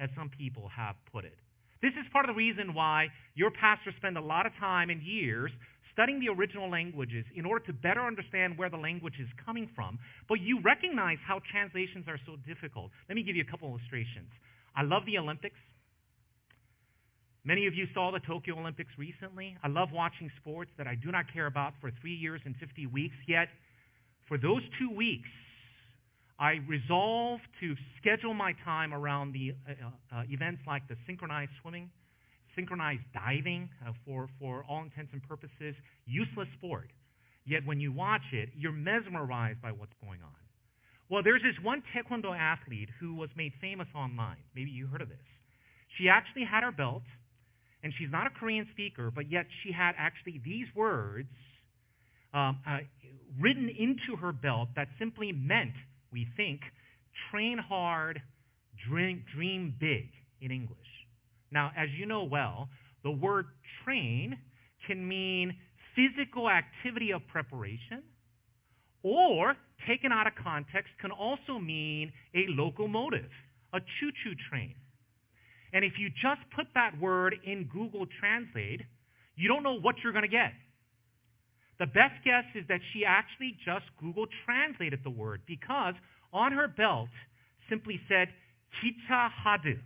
as 0.00 0.08
some 0.16 0.30
people 0.30 0.68
have 0.74 0.96
put 1.12 1.24
it. 1.24 1.36
This 1.82 1.92
is 1.92 2.04
part 2.12 2.28
of 2.28 2.34
the 2.34 2.38
reason 2.38 2.74
why 2.74 3.08
your 3.34 3.50
pastors 3.50 3.94
spend 3.96 4.16
a 4.18 4.20
lot 4.20 4.46
of 4.46 4.52
time 4.58 4.90
and 4.90 5.00
years 5.02 5.50
studying 5.92 6.20
the 6.20 6.28
original 6.28 6.70
languages 6.70 7.24
in 7.36 7.44
order 7.44 7.64
to 7.66 7.72
better 7.72 8.00
understand 8.00 8.56
where 8.56 8.70
the 8.70 8.76
language 8.76 9.14
is 9.20 9.28
coming 9.44 9.68
from. 9.74 9.98
But 10.28 10.40
you 10.40 10.60
recognize 10.62 11.18
how 11.26 11.40
translations 11.50 12.06
are 12.08 12.18
so 12.26 12.36
difficult. 12.46 12.90
Let 13.08 13.16
me 13.16 13.22
give 13.22 13.36
you 13.36 13.44
a 13.46 13.50
couple 13.50 13.68
illustrations. 13.68 14.30
I 14.76 14.82
love 14.82 15.04
the 15.06 15.18
Olympics. 15.18 15.56
Many 17.44 17.66
of 17.66 17.74
you 17.74 17.86
saw 17.94 18.10
the 18.12 18.20
Tokyo 18.20 18.58
Olympics 18.58 18.92
recently. 18.98 19.56
I 19.64 19.68
love 19.68 19.88
watching 19.92 20.30
sports 20.40 20.70
that 20.76 20.86
I 20.86 20.94
do 20.94 21.10
not 21.10 21.24
care 21.32 21.46
about 21.46 21.72
for 21.80 21.90
three 22.00 22.14
years 22.14 22.40
and 22.44 22.54
50 22.56 22.86
weeks. 22.86 23.16
Yet, 23.26 23.48
for 24.28 24.36
those 24.36 24.62
two 24.78 24.94
weeks, 24.94 25.28
I 26.40 26.58
resolve 26.66 27.40
to 27.60 27.74
schedule 28.00 28.32
my 28.32 28.54
time 28.64 28.94
around 28.94 29.32
the 29.32 29.52
uh, 29.68 30.16
uh, 30.16 30.22
events 30.30 30.62
like 30.66 30.88
the 30.88 30.96
synchronized 31.06 31.50
swimming, 31.60 31.90
synchronized 32.56 33.02
diving, 33.12 33.68
uh, 33.86 33.92
for, 34.06 34.26
for 34.40 34.64
all 34.66 34.82
intents 34.82 35.12
and 35.12 35.22
purposes, 35.28 35.74
useless 36.06 36.48
sport. 36.56 36.88
Yet 37.44 37.66
when 37.66 37.78
you 37.78 37.92
watch 37.92 38.24
it, 38.32 38.48
you're 38.56 38.72
mesmerized 38.72 39.60
by 39.60 39.70
what's 39.70 39.92
going 40.02 40.22
on. 40.22 40.40
Well, 41.10 41.22
there's 41.22 41.42
this 41.42 41.62
one 41.62 41.82
taekwondo 41.92 42.34
athlete 42.34 42.88
who 42.98 43.16
was 43.16 43.28
made 43.36 43.52
famous 43.60 43.88
online. 43.94 44.40
Maybe 44.56 44.70
you 44.70 44.86
heard 44.86 45.02
of 45.02 45.10
this. 45.10 45.18
She 45.98 46.08
actually 46.08 46.44
had 46.44 46.62
her 46.62 46.72
belt, 46.72 47.02
and 47.82 47.92
she's 47.98 48.10
not 48.10 48.26
a 48.26 48.30
Korean 48.30 48.66
speaker, 48.72 49.10
but 49.10 49.30
yet 49.30 49.44
she 49.62 49.72
had 49.72 49.92
actually 49.98 50.40
these 50.42 50.68
words 50.74 51.28
um, 52.32 52.60
uh, 52.66 52.78
written 53.38 53.68
into 53.68 54.16
her 54.20 54.32
belt 54.32 54.68
that 54.76 54.88
simply 54.98 55.32
meant 55.32 55.74
we 56.12 56.26
think, 56.36 56.60
train 57.30 57.58
hard, 57.58 58.20
dream, 58.88 59.24
dream 59.34 59.74
big 59.78 60.08
in 60.40 60.50
English. 60.50 60.78
Now, 61.50 61.72
as 61.76 61.88
you 61.98 62.06
know 62.06 62.24
well, 62.24 62.68
the 63.02 63.10
word 63.10 63.46
train 63.84 64.38
can 64.86 65.06
mean 65.06 65.54
physical 65.94 66.48
activity 66.48 67.12
of 67.12 67.26
preparation, 67.28 68.02
or, 69.02 69.56
taken 69.88 70.12
out 70.12 70.26
of 70.26 70.34
context, 70.42 70.90
can 71.00 71.10
also 71.10 71.58
mean 71.58 72.12
a 72.34 72.44
locomotive, 72.48 73.30
a 73.72 73.80
choo-choo 73.80 74.34
train. 74.50 74.74
And 75.72 75.84
if 75.84 75.92
you 75.98 76.10
just 76.10 76.42
put 76.54 76.66
that 76.74 77.00
word 77.00 77.34
in 77.44 77.68
Google 77.72 78.06
Translate, 78.18 78.82
you 79.36 79.48
don't 79.48 79.62
know 79.62 79.78
what 79.80 79.96
you're 80.02 80.12
going 80.12 80.22
to 80.22 80.28
get. 80.28 80.52
The 81.80 81.86
best 81.86 82.22
guess 82.24 82.44
is 82.54 82.66
that 82.68 82.80
she 82.92 83.06
actually 83.06 83.56
just 83.64 83.86
Google 83.98 84.26
translated 84.44 85.00
the 85.02 85.10
word 85.10 85.40
because 85.46 85.94
on 86.30 86.52
her 86.52 86.68
belt 86.68 87.08
simply 87.70 87.98
said 88.06 88.28
Kicha 88.78 89.30
Hadu, 89.42 89.78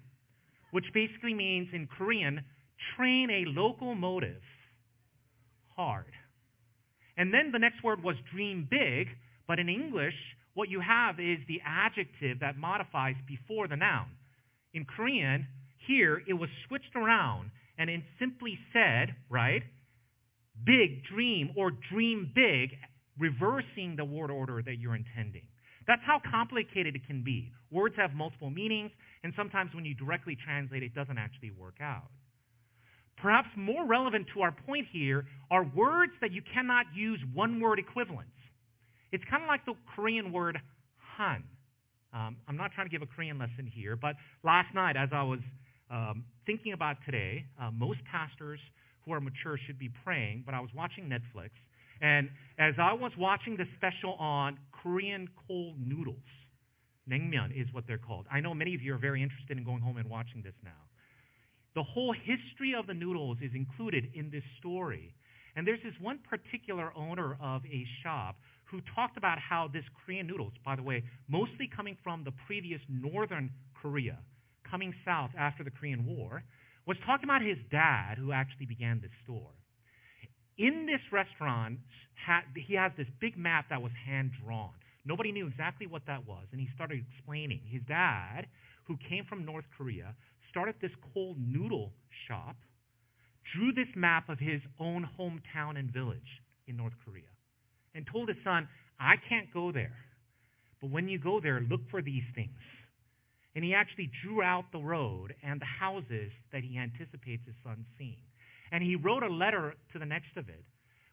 which 0.72 0.86
basically 0.92 1.34
means 1.34 1.68
in 1.72 1.86
Korean, 1.86 2.42
train 2.96 3.30
a 3.30 3.44
locomotive 3.46 4.42
hard. 5.76 6.12
And 7.16 7.32
then 7.32 7.52
the 7.52 7.60
next 7.60 7.84
word 7.84 8.02
was 8.02 8.16
dream 8.32 8.66
big, 8.68 9.08
but 9.46 9.60
in 9.60 9.68
English, 9.68 10.14
what 10.54 10.68
you 10.68 10.80
have 10.80 11.20
is 11.20 11.38
the 11.46 11.60
adjective 11.64 12.40
that 12.40 12.56
modifies 12.56 13.14
before 13.28 13.68
the 13.68 13.76
noun. 13.76 14.08
In 14.72 14.84
Korean, 14.84 15.46
here 15.86 16.22
it 16.26 16.34
was 16.34 16.50
switched 16.66 16.96
around 16.96 17.52
and 17.78 17.88
it 17.88 18.02
simply 18.18 18.58
said, 18.72 19.14
right, 19.30 19.62
big 20.64 21.04
dream 21.04 21.50
or 21.56 21.72
dream 21.90 22.30
big, 22.34 22.70
reversing 23.18 23.94
the 23.96 24.04
word 24.04 24.30
order 24.30 24.62
that 24.62 24.78
you're 24.78 24.94
intending. 24.94 25.46
That's 25.86 26.02
how 26.06 26.20
complicated 26.30 26.96
it 26.96 27.06
can 27.06 27.22
be. 27.22 27.52
Words 27.70 27.94
have 27.96 28.14
multiple 28.14 28.50
meanings, 28.50 28.90
and 29.22 29.32
sometimes 29.36 29.74
when 29.74 29.84
you 29.84 29.94
directly 29.94 30.36
translate, 30.44 30.82
it 30.82 30.94
doesn't 30.94 31.18
actually 31.18 31.50
work 31.50 31.76
out. 31.80 32.08
Perhaps 33.16 33.48
more 33.56 33.86
relevant 33.86 34.26
to 34.34 34.42
our 34.42 34.52
point 34.52 34.86
here 34.92 35.26
are 35.50 35.64
words 35.74 36.12
that 36.20 36.32
you 36.32 36.42
cannot 36.52 36.86
use 36.94 37.20
one 37.32 37.60
word 37.60 37.78
equivalents. 37.78 38.30
It's 39.12 39.24
kind 39.30 39.42
of 39.42 39.48
like 39.48 39.64
the 39.64 39.74
Korean 39.94 40.32
word 40.32 40.58
han. 41.16 41.44
Um, 42.12 42.36
I'm 42.48 42.56
not 42.56 42.72
trying 42.72 42.86
to 42.86 42.90
give 42.90 43.02
a 43.02 43.06
Korean 43.06 43.38
lesson 43.38 43.70
here, 43.72 43.96
but 43.96 44.16
last 44.42 44.74
night 44.74 44.96
as 44.96 45.08
I 45.12 45.22
was 45.22 45.40
um, 45.90 46.24
thinking 46.46 46.72
about 46.72 46.96
today, 47.04 47.44
uh, 47.60 47.70
most 47.70 48.00
pastors 48.10 48.60
who 49.04 49.12
are 49.12 49.20
mature 49.20 49.58
should 49.66 49.78
be 49.78 49.90
praying, 50.04 50.42
but 50.46 50.54
I 50.54 50.60
was 50.60 50.70
watching 50.74 51.04
Netflix. 51.08 51.50
And 52.00 52.28
as 52.58 52.74
I 52.78 52.92
was 52.92 53.12
watching 53.18 53.56
the 53.56 53.66
special 53.76 54.14
on 54.14 54.58
Korean 54.72 55.28
cold 55.46 55.76
noodles, 55.78 56.16
Naengmyeon 57.08 57.52
is 57.58 57.72
what 57.72 57.84
they're 57.86 57.98
called. 57.98 58.26
I 58.30 58.40
know 58.40 58.54
many 58.54 58.74
of 58.74 58.82
you 58.82 58.94
are 58.94 58.98
very 58.98 59.22
interested 59.22 59.58
in 59.58 59.64
going 59.64 59.82
home 59.82 59.98
and 59.98 60.08
watching 60.08 60.42
this 60.42 60.54
now. 60.64 60.70
The 61.74 61.82
whole 61.82 62.14
history 62.14 62.74
of 62.78 62.86
the 62.86 62.94
noodles 62.94 63.38
is 63.42 63.50
included 63.54 64.10
in 64.14 64.30
this 64.30 64.44
story. 64.58 65.14
And 65.56 65.66
there's 65.66 65.82
this 65.82 65.94
one 66.00 66.18
particular 66.28 66.92
owner 66.96 67.36
of 67.40 67.62
a 67.66 67.86
shop 68.02 68.36
who 68.64 68.80
talked 68.94 69.16
about 69.16 69.38
how 69.38 69.68
this 69.72 69.84
Korean 70.04 70.26
noodles, 70.26 70.52
by 70.64 70.76
the 70.76 70.82
way, 70.82 71.04
mostly 71.28 71.68
coming 71.74 71.96
from 72.02 72.24
the 72.24 72.32
previous 72.46 72.80
northern 72.88 73.50
Korea, 73.80 74.18
coming 74.68 74.94
south 75.04 75.30
after 75.38 75.62
the 75.62 75.70
Korean 75.70 76.06
War, 76.06 76.42
was 76.86 76.96
talking 77.06 77.24
about 77.24 77.42
his 77.42 77.58
dad 77.70 78.18
who 78.18 78.32
actually 78.32 78.66
began 78.66 79.00
this 79.00 79.10
store. 79.24 79.52
In 80.58 80.86
this 80.86 81.00
restaurant, 81.12 81.78
he 82.66 82.74
has 82.74 82.92
this 82.96 83.08
big 83.20 83.36
map 83.36 83.66
that 83.70 83.82
was 83.82 83.92
hand 84.06 84.30
drawn. 84.44 84.72
Nobody 85.04 85.32
knew 85.32 85.46
exactly 85.46 85.86
what 85.86 86.02
that 86.06 86.26
was, 86.26 86.46
and 86.52 86.60
he 86.60 86.68
started 86.74 87.04
explaining. 87.12 87.60
His 87.68 87.82
dad, 87.88 88.46
who 88.84 88.96
came 89.08 89.24
from 89.28 89.44
North 89.44 89.64
Korea, 89.76 90.14
started 90.50 90.76
this 90.80 90.92
cold 91.12 91.36
noodle 91.38 91.92
shop, 92.28 92.56
drew 93.54 93.72
this 93.72 93.92
map 93.96 94.28
of 94.28 94.38
his 94.38 94.60
own 94.78 95.08
hometown 95.18 95.78
and 95.78 95.92
village 95.92 96.42
in 96.66 96.76
North 96.76 96.94
Korea, 97.04 97.32
and 97.94 98.06
told 98.10 98.28
his 98.28 98.38
son, 98.44 98.68
I 99.00 99.16
can't 99.28 99.52
go 99.52 99.72
there, 99.72 99.96
but 100.80 100.90
when 100.90 101.08
you 101.08 101.18
go 101.18 101.40
there, 101.40 101.60
look 101.60 101.80
for 101.90 102.00
these 102.00 102.22
things. 102.34 102.56
And 103.54 103.64
he 103.64 103.74
actually 103.74 104.10
drew 104.22 104.42
out 104.42 104.64
the 104.72 104.78
road 104.78 105.34
and 105.42 105.60
the 105.60 105.64
houses 105.66 106.32
that 106.52 106.62
he 106.62 106.78
anticipates 106.78 107.46
his 107.46 107.54
son 107.62 107.84
seeing. 107.98 108.24
And 108.72 108.82
he 108.82 108.96
wrote 108.96 109.22
a 109.22 109.28
letter 109.28 109.74
to 109.92 109.98
the 109.98 110.06
next 110.06 110.36
of 110.36 110.48
it 110.48 110.64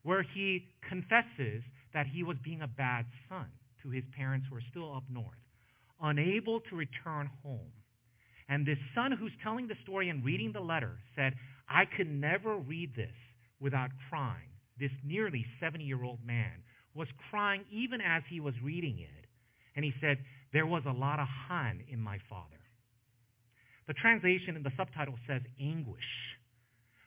where 0.04 0.24
he 0.24 0.66
confesses 0.88 1.64
that 1.94 2.08
he 2.08 2.24
was 2.24 2.38
being 2.44 2.62
a 2.62 2.68
bad 2.68 3.06
son 3.30 3.46
to 3.84 3.90
his 3.90 4.04
parents 4.16 4.48
who 4.50 4.56
are 4.56 4.64
still 4.72 4.96
up 4.96 5.04
north, 5.10 5.38
unable 6.02 6.60
to 6.62 6.76
return 6.76 7.30
home. 7.44 7.72
And 8.50 8.66
this 8.66 8.78
son 8.96 9.12
who's 9.12 9.32
telling 9.44 9.68
the 9.68 9.76
story 9.84 10.10
and 10.10 10.26
reading 10.26 10.52
the 10.52 10.60
letter 10.60 10.98
said, 11.16 11.34
I 11.70 11.84
could 11.86 12.10
never 12.10 12.58
read 12.58 12.96
this 12.96 13.16
without 13.60 13.92
crying. 14.10 14.50
This 14.80 14.92
nearly 15.06 15.46
70 15.60 15.84
year 15.84 16.04
old 16.04 16.20
man 16.26 16.64
was 16.94 17.08
crying 17.30 17.64
even 17.72 18.02
as 18.02 18.24
he 18.30 18.40
was 18.40 18.54
reading 18.64 19.00
it. 19.00 19.26
And 19.76 19.86
he 19.86 19.94
said, 20.02 20.18
There 20.54 20.66
was 20.66 20.84
a 20.86 20.92
lot 20.92 21.20
of 21.20 21.28
han 21.48 21.82
in 21.90 22.00
my 22.00 22.18
father. 22.30 22.60
The 23.88 23.94
translation 23.94 24.56
in 24.56 24.64
the 24.64 24.72
subtitle 24.78 25.16
says 25.28 25.42
anguish. 25.60 26.10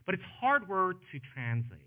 But 0.07 0.15
it's 0.15 0.25
hard 0.41 0.69
word 0.69 0.97
to 1.13 1.19
translate 1.35 1.81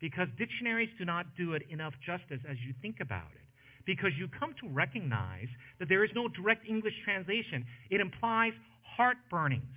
because 0.00 0.28
dictionaries 0.38 0.90
do 0.98 1.04
not 1.04 1.26
do 1.36 1.54
it 1.54 1.62
enough 1.70 1.94
justice 2.04 2.40
as 2.48 2.56
you 2.66 2.74
think 2.80 2.96
about 3.00 3.30
it 3.34 3.46
because 3.86 4.10
you 4.18 4.28
come 4.38 4.54
to 4.60 4.68
recognize 4.68 5.48
that 5.78 5.88
there 5.88 6.04
is 6.04 6.10
no 6.14 6.28
direct 6.28 6.68
English 6.68 6.94
translation. 7.04 7.64
It 7.90 8.00
implies 8.00 8.52
heart 8.96 9.16
burnings, 9.30 9.76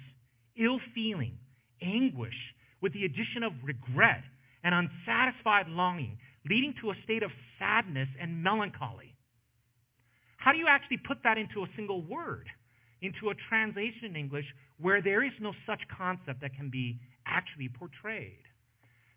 ill 0.58 0.80
feeling, 0.94 1.38
anguish, 1.82 2.38
with 2.82 2.94
the 2.94 3.06
addition 3.06 3.44
of 3.44 3.54
regret 3.64 4.24
and 4.64 4.76
unsatisfied 4.76 5.68
longing, 5.70 6.18
leading 6.50 6.74
to 6.82 6.92
a 6.92 6.96
state 7.04 7.24
of 7.24 7.32
sadness 7.58 8.10
and 8.20 8.44
melancholy. 8.44 9.13
How 10.44 10.52
do 10.52 10.58
you 10.58 10.68
actually 10.68 10.98
put 10.98 11.24
that 11.24 11.38
into 11.38 11.64
a 11.64 11.68
single 11.78 12.02
word, 12.02 12.50
into 13.02 13.30
a 13.30 13.36
translation 13.48 14.12
in 14.12 14.16
English 14.18 14.46
where 14.78 15.02
there 15.02 15.24
is 15.24 15.32
no 15.40 15.54
such 15.66 15.80
concept 15.88 16.42
that 16.42 16.54
can 16.54 16.70
be 16.70 17.00
actually 17.26 17.70
portrayed? 17.70 18.44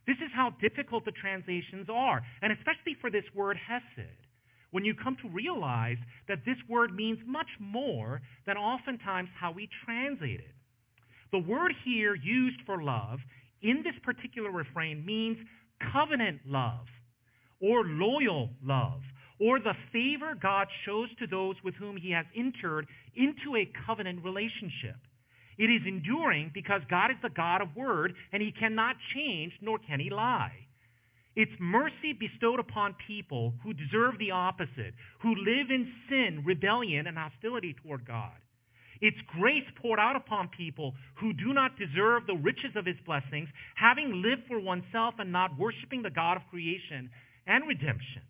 This 0.06 0.18
is 0.18 0.30
how 0.32 0.54
difficult 0.60 1.04
the 1.04 1.10
translations 1.10 1.88
are, 1.90 2.22
and 2.42 2.52
especially 2.52 2.94
for 3.00 3.10
this 3.10 3.24
word 3.34 3.56
hesed 3.56 4.22
when 4.70 4.84
you 4.84 4.94
come 4.94 5.16
to 5.22 5.28
realize 5.30 5.96
that 6.28 6.44
this 6.46 6.58
word 6.68 6.94
means 6.94 7.18
much 7.26 7.50
more 7.58 8.20
than 8.46 8.56
oftentimes 8.56 9.28
how 9.34 9.50
we 9.50 9.68
translate 9.84 10.38
it. 10.38 10.54
The 11.32 11.40
word 11.40 11.72
here 11.84 12.14
used 12.14 12.60
for 12.66 12.80
love 12.80 13.18
in 13.62 13.82
this 13.82 13.98
particular 14.04 14.52
refrain 14.52 15.04
means 15.04 15.38
covenant 15.92 16.40
love 16.46 16.86
or 17.60 17.84
loyal 17.84 18.50
love 18.62 19.00
or 19.38 19.58
the 19.58 19.74
favor 19.92 20.34
God 20.40 20.68
shows 20.84 21.08
to 21.18 21.26
those 21.26 21.56
with 21.64 21.74
whom 21.74 21.96
he 21.96 22.10
has 22.12 22.26
entered 22.34 22.86
into 23.14 23.56
a 23.56 23.70
covenant 23.86 24.24
relationship. 24.24 24.96
It 25.58 25.70
is 25.70 25.82
enduring 25.86 26.50
because 26.52 26.82
God 26.90 27.10
is 27.10 27.16
the 27.22 27.30
God 27.30 27.62
of 27.62 27.76
word 27.76 28.14
and 28.32 28.42
he 28.42 28.52
cannot 28.52 28.96
change 29.14 29.52
nor 29.60 29.78
can 29.78 30.00
he 30.00 30.10
lie. 30.10 30.66
It's 31.34 31.52
mercy 31.60 32.14
bestowed 32.18 32.60
upon 32.60 32.96
people 33.06 33.52
who 33.62 33.74
deserve 33.74 34.18
the 34.18 34.30
opposite, 34.30 34.94
who 35.20 35.34
live 35.34 35.70
in 35.70 35.92
sin, 36.08 36.42
rebellion, 36.46 37.06
and 37.06 37.16
hostility 37.16 37.74
toward 37.82 38.06
God. 38.06 38.32
It's 39.02 39.16
grace 39.38 39.66
poured 39.80 40.00
out 40.00 40.16
upon 40.16 40.48
people 40.48 40.94
who 41.20 41.34
do 41.34 41.52
not 41.52 41.78
deserve 41.78 42.26
the 42.26 42.40
riches 42.40 42.72
of 42.74 42.86
his 42.86 42.96
blessings, 43.04 43.48
having 43.74 44.22
lived 44.22 44.48
for 44.48 44.58
oneself 44.58 45.14
and 45.18 45.30
not 45.30 45.58
worshiping 45.58 46.02
the 46.02 46.10
God 46.10 46.38
of 46.38 46.48
creation 46.48 47.10
and 47.46 47.68
redemption. 47.68 48.22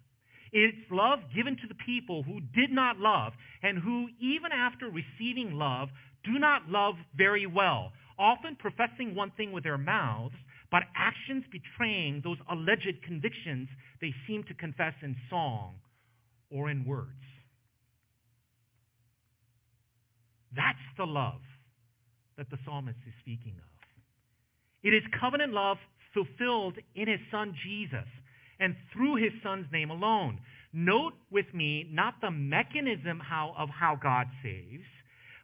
It's 0.53 0.91
love 0.91 1.21
given 1.35 1.57
to 1.57 1.67
the 1.69 1.75
people 1.87 2.23
who 2.23 2.41
did 2.55 2.71
not 2.71 2.99
love 2.99 3.33
and 3.63 3.79
who, 3.79 4.09
even 4.21 4.53
after 4.53 4.87
receiving 4.87 5.53
love, 5.55 5.89
do 6.25 6.39
not 6.39 6.69
love 6.69 6.95
very 7.17 7.47
well, 7.47 7.93
often 8.19 8.57
professing 8.57 9.15
one 9.15 9.33
thing 9.37 9.53
with 9.53 9.65
their 9.65 9.79
mouths 9.79 10.35
but 10.71 10.83
actions 10.97 11.45
betraying 11.53 12.21
those 12.25 12.39
alleged 12.51 13.03
convictions 13.05 13.69
they 14.01 14.13
seem 14.27 14.43
to 14.45 14.55
confess 14.55 14.95
in 15.03 15.17
song 15.31 15.75
or 16.51 16.71
in 16.71 16.85
words. 16.85 17.11
That's 20.55 20.79
the 20.97 21.05
love 21.05 21.41
that 22.37 22.51
the 22.51 22.59
psalmist 22.65 22.99
is 23.07 23.13
speaking 23.21 23.55
of. 23.57 23.71
It 24.83 24.95
is 24.95 25.03
covenant 25.21 25.53
love 25.53 25.79
fulfilled 26.15 26.75
in 26.95 27.09
his 27.09 27.21
son 27.31 27.55
Jesus 27.65 28.09
and 28.61 28.75
through 28.92 29.16
his 29.16 29.33
son's 29.42 29.66
name 29.73 29.90
alone. 29.90 30.40
Note 30.73 31.14
with 31.31 31.47
me 31.55 31.88
not 31.90 32.14
the 32.21 32.31
mechanism 32.31 33.21
how, 33.21 33.55
of 33.57 33.69
how 33.69 33.99
God 34.01 34.27
saves, 34.42 34.85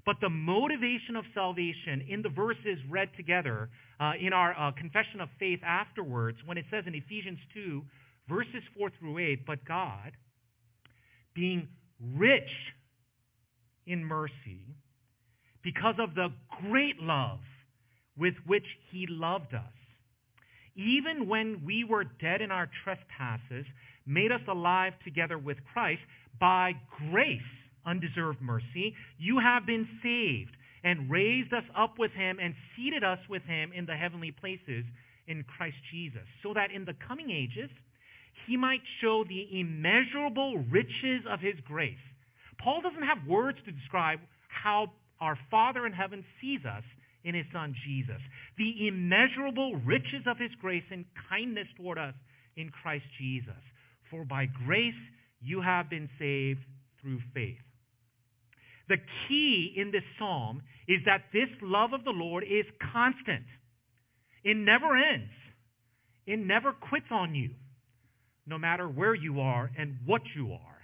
but 0.05 0.17
the 0.21 0.29
motivation 0.29 1.17
of 1.17 1.25
salvation 1.35 2.07
in 2.09 2.23
the 2.23 2.29
verses 2.29 2.79
read 2.91 3.09
together 3.17 3.71
uh, 4.01 4.13
in 4.21 4.33
our 4.33 4.59
uh, 4.59 4.73
confession 4.73 5.21
of 5.21 5.29
faith 5.39 5.61
afterwards, 5.65 6.39
when 6.45 6.59
it 6.59 6.65
says 6.71 6.85
in 6.87 6.95
Ephesians 6.95 7.39
2, 7.55 7.83
verses 8.29 8.63
4 8.77 8.91
through 8.99 9.19
8, 9.19 9.47
but 9.47 9.65
God, 9.65 10.13
being 11.35 11.69
rich 12.17 12.51
in 13.87 14.05
mercy, 14.05 14.75
because 15.63 15.95
of 15.99 16.15
the 16.15 16.29
great 16.69 16.99
love 17.01 17.39
with 18.17 18.35
which 18.47 18.67
he 18.91 19.07
loved 19.09 19.55
us, 19.55 19.73
even 20.75 21.29
when 21.29 21.63
we 21.65 21.85
were 21.85 22.05
dead 22.05 22.41
in 22.41 22.51
our 22.51 22.69
trespasses, 22.85 23.67
made 24.07 24.33
us 24.33 24.41
alive 24.49 24.95
together 25.05 25.39
with 25.39 25.59
Christ 25.73 26.01
by 26.41 26.73
grace 27.11 27.41
undeserved 27.87 28.41
mercy, 28.41 28.95
you 29.19 29.39
have 29.39 29.67
been 29.67 29.87
saved 30.03 30.57
and 30.85 31.11
raised 31.11 31.53
us 31.53 31.65
up 31.77 31.99
with 31.99 32.11
him 32.13 32.39
and 32.41 32.55
seated 32.77 33.05
us 33.05 33.19
with 33.29 33.43
him 33.43 33.73
in 33.75 33.87
the 33.87 33.95
heavenly 33.95 34.33
places 34.33 34.85
in 35.29 35.45
Christ 35.57 35.77
Jesus, 35.93 36.27
so 36.43 36.53
that 36.55 36.71
in 36.73 36.85
the 36.85 36.95
coming 37.07 37.31
ages 37.31 37.71
he 38.47 38.57
might 38.57 38.81
show 39.01 39.25
the 39.29 39.61
immeasurable 39.61 40.59
riches 40.71 41.23
of 41.31 41.41
his 41.41 41.55
grace. 41.65 42.03
Paul 42.59 42.81
doesn't 42.81 43.03
have 43.03 43.19
words 43.29 43.59
to 43.65 43.73
describe 43.73 44.19
how 44.49 44.91
our 45.21 45.39
Father 45.51 45.87
in 45.87 45.93
heaven 45.93 46.25
sees 46.41 46.61
us 46.65 46.83
in 47.25 47.35
his 47.35 47.47
Son 47.53 47.75
Jesus. 47.87 48.21
The 48.59 48.89
immeasurable 48.89 49.77
riches 49.77 50.25
of 50.27 50.39
his 50.39 50.51
grace 50.61 50.85
and 50.91 51.05
kindness 51.29 51.69
toward 51.77 51.99
us 51.99 52.15
in 52.57 52.71
Christ 52.71 53.05
Jesus. 53.19 53.63
For 54.11 54.25
by 54.25 54.47
grace 54.67 54.95
you 55.41 55.61
have 55.61 55.89
been 55.89 56.09
saved 56.19 56.61
through 57.01 57.21
faith. 57.35 57.59
The 58.89 58.99
key 59.29 59.73
in 59.77 59.91
this 59.91 60.03
psalm 60.19 60.63
is 60.89 61.01
that 61.07 61.25
this 61.33 61.49
love 61.63 61.93
of 61.93 62.05
the 62.05 62.11
Lord 62.11 62.45
is 62.45 62.67
constant. 62.93 63.45
It 64.45 64.57
never 64.57 64.97
ends. 64.97 65.31
It 66.27 66.39
never 66.39 66.73
quits 66.73 67.07
on 67.11 67.35
you, 67.35 67.51
no 68.47 68.59
matter 68.59 68.87
where 68.89 69.15
you 69.15 69.41
are 69.41 69.71
and 69.77 69.97
what 70.05 70.23
you 70.37 70.53
are. 70.53 70.79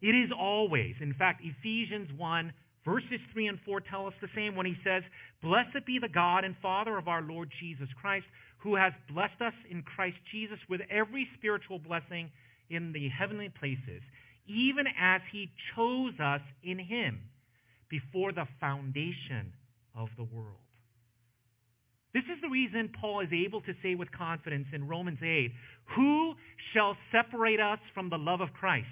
It 0.00 0.14
is 0.14 0.30
always. 0.36 0.94
In 1.00 1.14
fact, 1.14 1.42
Ephesians 1.44 2.08
1, 2.16 2.52
verses 2.88 3.20
3 3.32 3.48
and 3.48 3.58
4 3.64 3.80
tell 3.80 4.06
us 4.06 4.14
the 4.20 4.28
same 4.34 4.56
when 4.56 4.66
he 4.66 4.76
says, 4.82 5.02
Blessed 5.42 5.84
be 5.86 5.98
the 5.98 6.08
God 6.08 6.44
and 6.44 6.56
Father 6.62 6.96
of 6.96 7.08
our 7.08 7.22
Lord 7.22 7.50
Jesus 7.60 7.88
Christ, 8.00 8.26
who 8.58 8.76
has 8.76 8.92
blessed 9.12 9.40
us 9.40 9.54
in 9.70 9.82
Christ 9.82 10.16
Jesus 10.32 10.58
with 10.68 10.80
every 10.90 11.28
spiritual 11.36 11.78
blessing 11.78 12.30
in 12.70 12.92
the 12.92 13.08
heavenly 13.08 13.50
places 13.58 14.02
even 14.48 14.86
as 14.98 15.20
he 15.30 15.50
chose 15.76 16.14
us 16.18 16.40
in 16.64 16.78
him 16.78 17.20
before 17.90 18.32
the 18.32 18.46
foundation 18.60 19.52
of 19.94 20.08
the 20.16 20.24
world. 20.24 20.56
This 22.14 22.24
is 22.24 22.40
the 22.40 22.48
reason 22.48 22.90
Paul 23.00 23.20
is 23.20 23.28
able 23.32 23.60
to 23.62 23.74
say 23.82 23.94
with 23.94 24.10
confidence 24.10 24.66
in 24.72 24.88
Romans 24.88 25.18
8, 25.22 25.52
Who 25.96 26.34
shall 26.72 26.96
separate 27.12 27.60
us 27.60 27.78
from 27.92 28.08
the 28.08 28.16
love 28.16 28.40
of 28.40 28.48
Christ? 28.58 28.86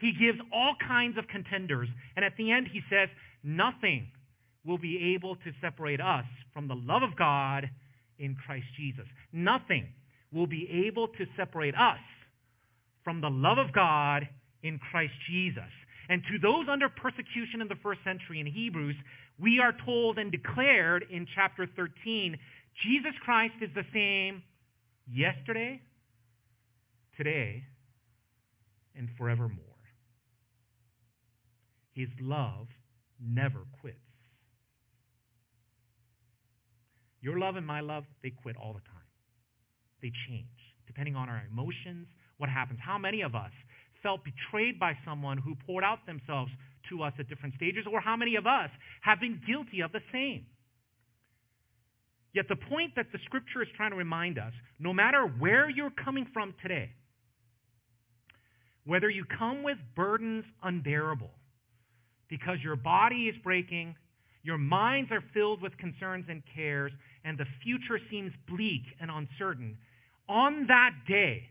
He 0.00 0.12
gives 0.12 0.38
all 0.52 0.74
kinds 0.86 1.18
of 1.18 1.28
contenders. 1.28 1.88
And 2.16 2.24
at 2.24 2.36
the 2.36 2.50
end, 2.50 2.68
he 2.72 2.80
says, 2.90 3.08
nothing 3.44 4.08
will 4.64 4.78
be 4.78 5.14
able 5.14 5.36
to 5.36 5.52
separate 5.60 6.00
us 6.00 6.24
from 6.52 6.68
the 6.68 6.74
love 6.74 7.02
of 7.02 7.16
God 7.16 7.68
in 8.18 8.36
Christ 8.46 8.66
Jesus. 8.76 9.06
Nothing 9.32 9.88
will 10.32 10.46
be 10.46 10.86
able 10.86 11.08
to 11.08 11.26
separate 11.36 11.74
us 11.74 11.98
from 13.04 13.20
the 13.20 13.30
love 13.30 13.58
of 13.58 13.72
God 13.72 14.28
in 14.62 14.78
Christ 14.90 15.14
Jesus. 15.28 15.70
And 16.08 16.22
to 16.30 16.38
those 16.38 16.66
under 16.70 16.88
persecution 16.88 17.60
in 17.60 17.68
the 17.68 17.78
first 17.82 18.00
century 18.04 18.40
in 18.40 18.46
Hebrews, 18.46 18.96
we 19.38 19.60
are 19.60 19.74
told 19.84 20.18
and 20.18 20.30
declared 20.30 21.04
in 21.10 21.26
chapter 21.34 21.66
13, 21.76 22.36
Jesus 22.84 23.12
Christ 23.24 23.54
is 23.62 23.70
the 23.74 23.84
same 23.92 24.42
yesterday, 25.10 25.80
today, 27.16 27.64
and 28.96 29.08
forevermore. 29.16 29.69
His 32.00 32.08
love 32.18 32.66
never 33.20 33.60
quits. 33.82 33.98
Your 37.20 37.38
love 37.38 37.56
and 37.56 37.66
my 37.66 37.80
love, 37.80 38.04
they 38.22 38.30
quit 38.30 38.56
all 38.56 38.72
the 38.72 38.80
time. 38.80 39.10
They 40.00 40.10
change 40.26 40.46
depending 40.86 41.14
on 41.14 41.28
our 41.28 41.42
emotions, 41.52 42.08
what 42.38 42.48
happens. 42.48 42.80
How 42.82 42.96
many 42.96 43.20
of 43.20 43.34
us 43.34 43.50
felt 44.02 44.22
betrayed 44.24 44.80
by 44.80 44.94
someone 45.04 45.36
who 45.36 45.54
poured 45.66 45.84
out 45.84 46.06
themselves 46.06 46.50
to 46.88 47.02
us 47.02 47.12
at 47.18 47.28
different 47.28 47.54
stages, 47.54 47.84
or 47.86 48.00
how 48.00 48.16
many 48.16 48.36
of 48.36 48.46
us 48.46 48.70
have 49.02 49.20
been 49.20 49.38
guilty 49.46 49.82
of 49.82 49.92
the 49.92 50.00
same? 50.10 50.46
Yet 52.32 52.46
the 52.48 52.56
point 52.56 52.92
that 52.96 53.12
the 53.12 53.18
scripture 53.26 53.62
is 53.62 53.68
trying 53.76 53.90
to 53.90 53.96
remind 53.96 54.38
us, 54.38 54.54
no 54.78 54.94
matter 54.94 55.26
where 55.38 55.68
you're 55.68 55.92
coming 56.02 56.26
from 56.32 56.54
today, 56.62 56.90
whether 58.86 59.10
you 59.10 59.26
come 59.38 59.62
with 59.62 59.76
burdens 59.94 60.44
unbearable 60.62 61.30
because 62.30 62.58
your 62.62 62.76
body 62.76 63.24
is 63.24 63.34
breaking, 63.42 63.94
your 64.42 64.56
minds 64.56 65.10
are 65.10 65.22
filled 65.34 65.60
with 65.60 65.76
concerns 65.76 66.24
and 66.28 66.42
cares, 66.54 66.92
and 67.24 67.36
the 67.36 67.44
future 67.62 68.00
seems 68.10 68.32
bleak 68.48 68.82
and 69.00 69.10
uncertain, 69.10 69.76
on 70.28 70.66
that 70.68 70.92
day, 71.06 71.42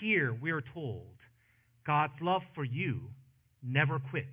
here 0.00 0.36
we 0.40 0.50
are 0.50 0.62
told, 0.74 1.14
God's 1.86 2.14
love 2.20 2.42
for 2.54 2.64
you 2.64 3.00
never 3.62 3.98
quits. 4.10 4.26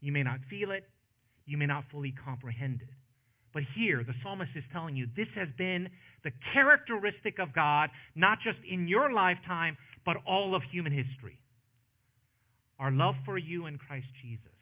You 0.00 0.12
may 0.12 0.22
not 0.22 0.38
feel 0.48 0.70
it, 0.70 0.84
you 1.44 1.58
may 1.58 1.66
not 1.66 1.84
fully 1.90 2.14
comprehend 2.24 2.82
it. 2.82 2.88
But 3.52 3.64
here, 3.76 4.02
the 4.04 4.14
psalmist 4.22 4.52
is 4.54 4.64
telling 4.72 4.96
you 4.96 5.06
this 5.16 5.28
has 5.34 5.48
been 5.58 5.88
the 6.24 6.30
characteristic 6.54 7.38
of 7.38 7.52
God, 7.52 7.90
not 8.14 8.38
just 8.42 8.58
in 8.68 8.88
your 8.88 9.12
lifetime, 9.12 9.76
but 10.06 10.16
all 10.26 10.54
of 10.54 10.62
human 10.70 10.92
history. 10.92 11.38
Our 12.82 12.90
love 12.90 13.14
for 13.24 13.38
you 13.38 13.66
in 13.66 13.78
Christ 13.78 14.08
Jesus 14.20 14.58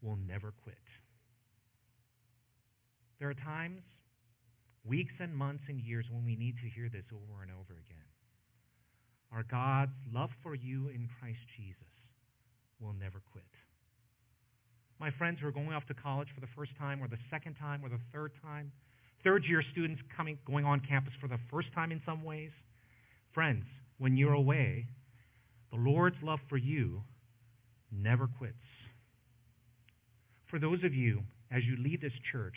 will 0.00 0.16
never 0.16 0.54
quit. 0.64 0.80
There 3.20 3.28
are 3.28 3.34
times, 3.34 3.82
weeks 4.82 5.12
and 5.20 5.36
months 5.36 5.64
and 5.68 5.78
years 5.78 6.06
when 6.10 6.24
we 6.24 6.36
need 6.36 6.56
to 6.64 6.68
hear 6.74 6.88
this 6.88 7.04
over 7.12 7.42
and 7.42 7.52
over 7.52 7.76
again. 7.76 8.08
Our 9.30 9.44
God's 9.44 9.92
love 10.10 10.30
for 10.42 10.54
you 10.54 10.88
in 10.88 11.06
Christ 11.20 11.44
Jesus 11.58 11.92
will 12.80 12.94
never 12.94 13.20
quit. 13.30 13.44
My 14.98 15.10
friends 15.18 15.36
who 15.42 15.48
are 15.48 15.52
going 15.52 15.74
off 15.74 15.84
to 15.88 15.94
college 15.94 16.28
for 16.34 16.40
the 16.40 16.52
first 16.56 16.72
time 16.78 17.02
or 17.02 17.08
the 17.08 17.20
second 17.30 17.56
time 17.56 17.84
or 17.84 17.90
the 17.90 18.00
third 18.10 18.32
time, 18.42 18.72
third 19.22 19.44
year 19.46 19.62
students 19.72 20.00
coming 20.16 20.38
going 20.46 20.64
on 20.64 20.80
campus 20.80 21.12
for 21.20 21.28
the 21.28 21.40
first 21.50 21.68
time 21.74 21.92
in 21.92 22.00
some 22.06 22.24
ways, 22.24 22.52
friends, 23.34 23.64
when 23.98 24.16
you're 24.16 24.32
away, 24.32 24.86
the 25.76 25.90
Lord's 25.90 26.16
love 26.22 26.40
for 26.48 26.56
you 26.56 27.02
never 27.92 28.28
quits. 28.38 28.54
For 30.50 30.58
those 30.58 30.82
of 30.84 30.94
you, 30.94 31.22
as 31.50 31.64
you 31.64 31.76
leave 31.76 32.00
this 32.00 32.12
church, 32.32 32.54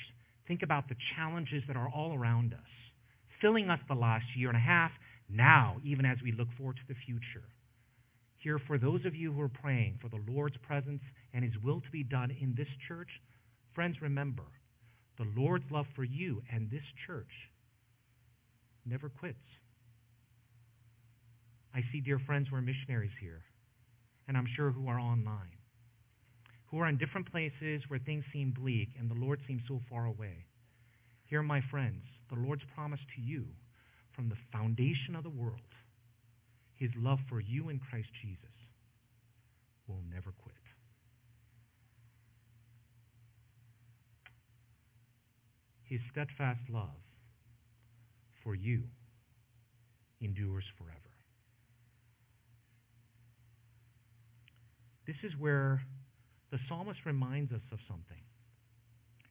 think 0.48 0.64
about 0.64 0.88
the 0.88 0.96
challenges 1.16 1.64
that 1.68 1.76
are 1.76 1.90
all 1.90 2.14
around 2.14 2.54
us, 2.54 2.60
filling 3.42 3.70
us 3.70 3.80
the 3.88 3.96
last 3.96 4.26
year 4.36 4.50
and 4.50 4.58
a 4.58 4.62
half, 4.62 4.92
now, 5.30 5.78
even 5.84 6.06
as 6.06 6.18
we 6.24 6.32
look 6.32 6.48
forward 6.58 6.78
to 6.78 6.88
the 6.88 7.00
future. 7.06 7.46
Here, 8.38 8.60
for 8.68 8.78
those 8.78 9.06
of 9.06 9.16
you 9.16 9.34
who 9.34 9.42
are 9.42 9.50
praying 9.50 10.00
for 10.02 10.10
the 10.10 10.24
Lord's 10.32 10.58
presence 10.66 11.02
and 11.34 11.44
His 11.44 11.54
will 11.64 11.82
to 11.82 11.92
be 11.92 12.04
done 12.04 12.32
in 12.32 12.56
this 12.56 12.68
church, 12.88 13.10
friends, 13.74 14.02
remember, 14.02 14.44
the 15.18 15.28
Lord's 15.36 15.70
love 15.72 15.88
for 15.96 16.04
you 16.04 16.42
and 16.52 16.72
this 16.72 16.86
church 17.06 17.28
never 18.86 19.10
quits. 19.10 19.38
I 21.74 21.82
see 21.92 22.02
dear 22.02 22.20
friends 22.26 22.48
who 22.50 22.56
are 22.56 22.62
missionaries 22.62 23.12
here, 23.22 23.42
and 24.28 24.36
I'm 24.36 24.48
sure 24.56 24.72
who 24.72 24.88
are 24.88 25.00
online, 25.00 25.58
who 26.68 26.80
are 26.80 26.88
in 26.88 26.98
different 26.98 27.32
places 27.32 27.84
where 27.88 28.00
things 28.00 28.26
seem 28.34 28.52
bleak 28.52 28.90
and 28.98 29.10
the 29.10 29.16
Lord 29.16 29.40
seems 29.48 29.62
so 29.68 29.80
far 29.90 30.06
away. 30.06 30.46
Here, 31.26 31.44
my 31.44 31.62
friends, 31.70 32.04
the 32.30 32.40
Lord's 32.40 32.64
promise 32.74 33.00
to 33.16 33.22
you 33.22 33.46
from 34.16 34.30
the 34.30 34.38
foundation 34.52 35.16
of 35.16 35.24
the 35.24 35.30
world, 35.30 35.60
his 36.76 36.90
love 36.98 37.20
for 37.30 37.40
you 37.40 37.70
in 37.70 37.80
Christ 37.80 38.10
Jesus, 38.22 38.56
will 39.88 40.02
never 40.12 40.32
quit. 40.42 40.56
His 45.84 46.00
steadfast 46.12 46.62
love 46.70 47.02
for 48.44 48.54
you 48.54 48.84
endures 50.22 50.66
forever. 50.78 51.09
This 55.10 55.32
is 55.32 55.36
where 55.40 55.82
the 56.52 56.60
psalmist 56.70 57.00
reminds 57.04 57.52
us 57.52 57.66
of 57.72 57.80
something. 57.88 58.22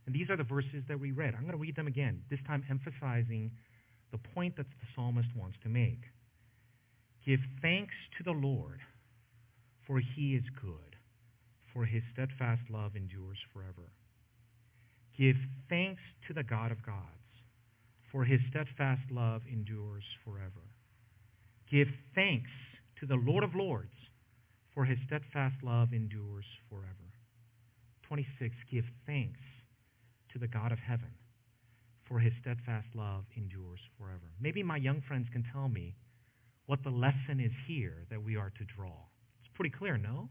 And 0.07 0.15
these 0.15 0.29
are 0.29 0.37
the 0.37 0.43
verses 0.43 0.83
that 0.89 0.99
we 0.99 1.13
read. 1.13 1.35
I'm 1.35 1.43
going 1.43 1.53
to 1.53 1.57
read 1.57 1.77
them 1.77 1.87
again, 1.87 2.21
this 2.29 2.41
time 2.49 2.65
emphasizing 2.69 3.53
the 4.11 4.19
point 4.35 4.57
that 4.57 4.67
the 4.67 4.87
psalmist 4.97 5.29
wants 5.37 5.57
to 5.63 5.69
make. 5.69 6.01
Give 7.25 7.39
thanks 7.63 7.95
to 8.17 8.25
the 8.25 8.33
Lord, 8.33 8.81
for 9.87 10.01
he 10.01 10.35
is 10.35 10.43
good, 10.61 10.97
for 11.73 11.85
his 11.85 12.03
steadfast 12.13 12.63
love 12.69 12.97
endures 12.97 13.39
forever. 13.53 13.93
Give 15.17 15.37
thanks 15.69 16.03
to 16.27 16.35
the 16.35 16.43
God 16.43 16.73
of 16.73 16.85
gods, 16.85 17.31
for 18.11 18.25
his 18.25 18.41
steadfast 18.51 19.03
love 19.13 19.43
endures 19.49 20.03
forever. 20.25 20.67
Give 21.71 21.87
thanks 22.17 22.51
to 22.99 23.07
the 23.07 23.15
Lord 23.15 23.45
of 23.45 23.55
lords, 23.55 23.95
for 24.79 24.85
his 24.85 24.99
steadfast 25.09 25.57
love 25.65 25.93
endures 25.93 26.45
forever. 26.71 27.11
26. 28.07 28.55
Give 28.71 28.85
thanks 29.07 29.41
to 30.33 30.39
the 30.39 30.47
God 30.47 30.71
of 30.71 30.79
heaven, 30.79 31.11
for 32.07 32.21
his 32.21 32.33
steadfast 32.41 32.87
love 32.95 33.25
endures 33.37 33.81
forever. 33.99 34.31
Maybe 34.41 34.63
my 34.63 34.77
young 34.77 35.03
friends 35.09 35.27
can 35.33 35.45
tell 35.53 35.69
me 35.69 35.97
what 36.67 36.79
the 36.85 36.91
lesson 36.91 37.41
is 37.41 37.51
here 37.67 38.07
that 38.09 38.23
we 38.23 38.37
are 38.37 38.51
to 38.51 38.65
draw. 38.77 38.95
It's 39.41 39.51
pretty 39.57 39.75
clear, 39.77 39.99
no? 39.99 40.29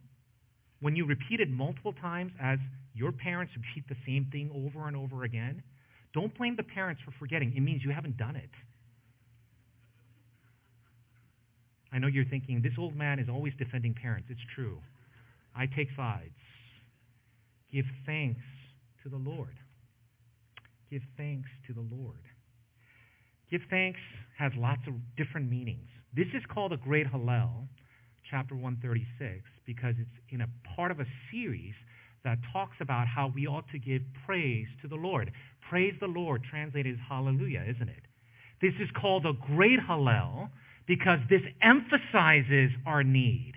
When 0.79 0.95
you 0.95 1.05
repeat 1.05 1.41
it 1.41 1.49
multiple 1.49 1.91
times 1.91 2.31
as 2.41 2.59
your 2.93 3.11
parents 3.11 3.51
repeat 3.53 3.89
the 3.89 3.99
same 4.05 4.29
thing 4.31 4.49
over 4.55 4.87
and 4.87 4.95
over 4.95 5.25
again, 5.25 5.61
don't 6.13 6.33
blame 6.37 6.55
the 6.55 6.63
parents 6.63 7.01
for 7.03 7.11
forgetting. 7.19 7.51
It 7.53 7.59
means 7.59 7.83
you 7.83 7.91
haven't 7.91 8.15
done 8.15 8.37
it. 8.37 8.51
I 11.91 11.99
know 11.99 12.07
you're 12.07 12.25
thinking, 12.25 12.61
this 12.61 12.73
old 12.77 12.95
man 12.95 13.19
is 13.19 13.29
always 13.29 13.53
defending 13.57 13.93
parents. 13.93 14.27
It's 14.29 14.41
true. 14.55 14.79
I 15.55 15.65
take 15.65 15.87
sides. 15.95 16.35
Give 17.71 17.85
thanks 18.05 18.41
to 19.03 19.09
the 19.09 19.17
Lord. 19.17 19.55
Give 20.89 21.01
thanks 21.17 21.49
to 21.67 21.73
the 21.73 21.81
Lord. 21.81 22.19
Give 23.49 23.61
thanks 23.69 23.99
has 24.37 24.51
lots 24.57 24.81
of 24.87 24.93
different 25.15 25.49
meanings. 25.49 25.87
This 26.15 26.27
is 26.33 26.43
called 26.53 26.73
a 26.73 26.77
great 26.77 27.07
Hallel, 27.07 27.67
chapter 28.29 28.55
136, 28.55 29.43
because 29.65 29.95
it's 29.99 30.17
in 30.29 30.41
a 30.41 30.49
part 30.75 30.91
of 30.91 30.99
a 30.99 31.05
series 31.31 31.73
that 32.23 32.37
talks 32.51 32.75
about 32.81 33.07
how 33.07 33.31
we 33.33 33.47
ought 33.47 33.67
to 33.71 33.79
give 33.79 34.01
praise 34.25 34.67
to 34.81 34.87
the 34.87 34.95
Lord. 34.95 35.31
Praise 35.69 35.93
the 35.99 36.07
Lord, 36.07 36.43
translated 36.49 36.95
as 36.95 36.99
hallelujah, 37.07 37.63
isn't 37.67 37.89
it? 37.89 38.03
This 38.61 38.73
is 38.81 38.89
called 38.99 39.25
a 39.25 39.33
great 39.55 39.79
Hallel 39.79 40.49
because 40.87 41.19
this 41.29 41.41
emphasizes 41.61 42.71
our 42.85 43.03
need 43.03 43.53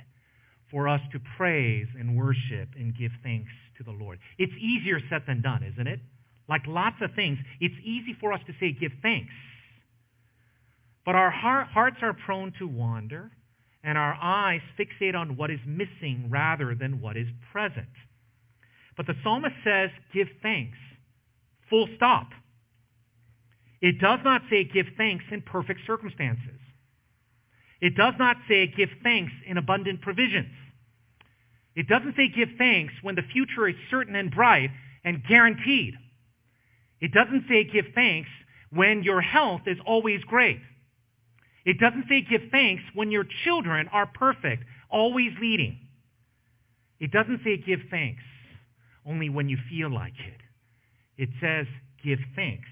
for 0.70 0.88
us 0.88 1.00
to 1.12 1.20
praise 1.36 1.86
and 1.98 2.16
worship 2.16 2.68
and 2.76 2.96
give 2.96 3.12
thanks 3.22 3.50
to 3.78 3.84
the 3.84 3.90
Lord. 3.90 4.18
It's 4.38 4.52
easier 4.60 5.00
said 5.08 5.22
than 5.26 5.40
done, 5.42 5.62
isn't 5.62 5.86
it? 5.86 6.00
Like 6.48 6.62
lots 6.66 6.96
of 7.00 7.14
things, 7.14 7.38
it's 7.60 7.74
easy 7.84 8.16
for 8.20 8.32
us 8.32 8.40
to 8.46 8.52
say 8.60 8.72
give 8.72 8.92
thanks. 9.02 9.32
But 11.06 11.14
our 11.14 11.30
hearts 11.30 11.96
are 12.02 12.12
prone 12.12 12.52
to 12.58 12.66
wander, 12.66 13.30
and 13.82 13.96
our 13.96 14.16
eyes 14.20 14.60
fixate 14.78 15.14
on 15.14 15.36
what 15.36 15.50
is 15.50 15.60
missing 15.66 16.26
rather 16.28 16.74
than 16.74 17.00
what 17.00 17.16
is 17.16 17.28
present. 17.52 17.88
But 18.96 19.06
the 19.06 19.14
psalmist 19.24 19.54
says, 19.64 19.90
give 20.12 20.28
thanks. 20.42 20.76
Full 21.70 21.88
stop. 21.96 22.28
It 23.80 23.98
does 23.98 24.18
not 24.24 24.42
say 24.50 24.64
give 24.64 24.86
thanks 24.98 25.24
in 25.30 25.40
perfect 25.40 25.80
circumstances. 25.86 26.59
It 27.80 27.96
does 27.96 28.14
not 28.18 28.36
say 28.48 28.66
give 28.66 28.90
thanks 29.02 29.32
in 29.46 29.56
abundant 29.56 30.02
provisions. 30.02 30.52
It 31.74 31.88
doesn't 31.88 32.16
say 32.16 32.28
give 32.28 32.50
thanks 32.58 32.92
when 33.02 33.14
the 33.14 33.22
future 33.22 33.68
is 33.68 33.76
certain 33.90 34.14
and 34.14 34.30
bright 34.30 34.70
and 35.04 35.22
guaranteed. 35.26 35.94
It 37.00 37.12
doesn't 37.12 37.44
say 37.48 37.64
give 37.64 37.86
thanks 37.94 38.28
when 38.70 39.02
your 39.02 39.20
health 39.20 39.62
is 39.66 39.78
always 39.86 40.22
great. 40.24 40.60
It 41.64 41.78
doesn't 41.78 42.06
say 42.08 42.22
give 42.22 42.42
thanks 42.50 42.82
when 42.94 43.10
your 43.10 43.24
children 43.44 43.88
are 43.92 44.06
perfect, 44.06 44.64
always 44.90 45.32
leading. 45.40 45.78
It 46.98 47.12
doesn't 47.12 47.40
say 47.44 47.56
give 47.56 47.80
thanks 47.90 48.22
only 49.06 49.28
when 49.30 49.48
you 49.48 49.56
feel 49.68 49.90
like 49.90 50.14
it. 50.18 51.22
It 51.22 51.30
says 51.40 51.66
give 52.04 52.18
thanks, 52.34 52.68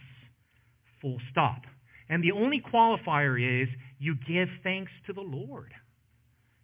full 1.01 1.19
stop. 1.31 1.63
And 2.09 2.23
the 2.23 2.33
only 2.33 2.61
qualifier 2.61 3.63
is 3.63 3.69
you 3.99 4.17
give 4.27 4.49
thanks 4.63 4.93
to 5.07 5.13
the 5.13 5.21
Lord. 5.21 5.73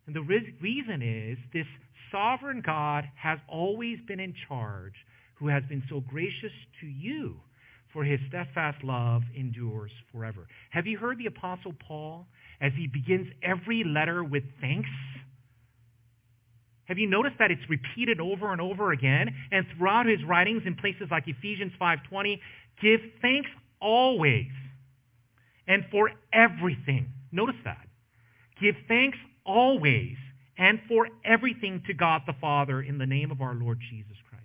And 0.06 0.14
the 0.14 0.22
reason 0.22 1.02
is 1.02 1.38
this 1.52 1.66
sovereign 2.10 2.62
God 2.64 3.04
has 3.16 3.38
always 3.48 3.98
been 4.06 4.20
in 4.20 4.34
charge, 4.48 4.94
who 5.36 5.48
has 5.48 5.62
been 5.68 5.82
so 5.88 6.00
gracious 6.00 6.52
to 6.80 6.86
you 6.86 7.36
for 7.92 8.04
his 8.04 8.18
steadfast 8.28 8.82
love 8.82 9.22
endures 9.36 9.92
forever. 10.12 10.46
Have 10.70 10.86
you 10.86 10.98
heard 10.98 11.18
the 11.18 11.26
Apostle 11.26 11.72
Paul 11.86 12.26
as 12.60 12.72
he 12.76 12.88
begins 12.88 13.28
every 13.42 13.84
letter 13.84 14.22
with 14.24 14.42
thanks? 14.60 14.88
Have 16.86 16.98
you 16.98 17.08
noticed 17.08 17.36
that 17.38 17.50
it's 17.50 17.62
repeated 17.70 18.20
over 18.20 18.52
and 18.52 18.60
over 18.60 18.92
again? 18.92 19.28
And 19.52 19.64
throughout 19.76 20.06
his 20.06 20.18
writings 20.24 20.62
in 20.66 20.74
places 20.74 21.06
like 21.10 21.24
Ephesians 21.26 21.72
5.20, 21.80 22.38
give 22.82 23.00
thanks 23.22 23.48
always 23.80 24.50
and 25.66 25.84
for 25.90 26.10
everything. 26.32 27.08
Notice 27.32 27.56
that. 27.64 27.86
Give 28.60 28.74
thanks 28.88 29.18
always 29.44 30.16
and 30.56 30.80
for 30.88 31.08
everything 31.24 31.82
to 31.86 31.94
God 31.94 32.22
the 32.26 32.34
Father 32.40 32.80
in 32.82 32.98
the 32.98 33.06
name 33.06 33.30
of 33.30 33.40
our 33.40 33.54
Lord 33.54 33.80
Jesus 33.90 34.16
Christ. 34.28 34.44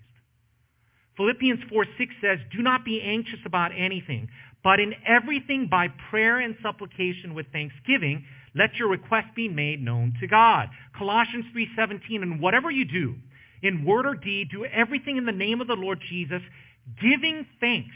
Philippians 1.17 1.59
4 1.69 1.85
6 1.97 2.13
says, 2.21 2.39
Do 2.55 2.61
not 2.61 2.85
be 2.85 3.01
anxious 3.01 3.39
about 3.45 3.71
anything, 3.77 4.29
but 4.63 4.79
in 4.79 4.93
everything 5.05 5.67
by 5.69 5.87
prayer 6.09 6.39
and 6.39 6.55
supplication 6.61 7.33
with 7.33 7.45
thanksgiving, 7.51 8.25
let 8.55 8.75
your 8.75 8.89
request 8.89 9.27
be 9.35 9.47
made 9.47 9.81
known 9.81 10.13
to 10.19 10.27
God. 10.27 10.69
Colossians 10.97 11.45
3:17 11.53 12.21
and 12.23 12.39
whatever 12.39 12.71
you 12.71 12.85
do 12.85 13.15
in 13.61 13.85
word 13.85 14.05
or 14.05 14.15
deed 14.15 14.49
do 14.49 14.65
everything 14.65 15.17
in 15.17 15.25
the 15.25 15.31
name 15.31 15.61
of 15.61 15.67
the 15.67 15.75
Lord 15.75 16.01
Jesus 16.09 16.41
giving 17.01 17.45
thanks 17.59 17.95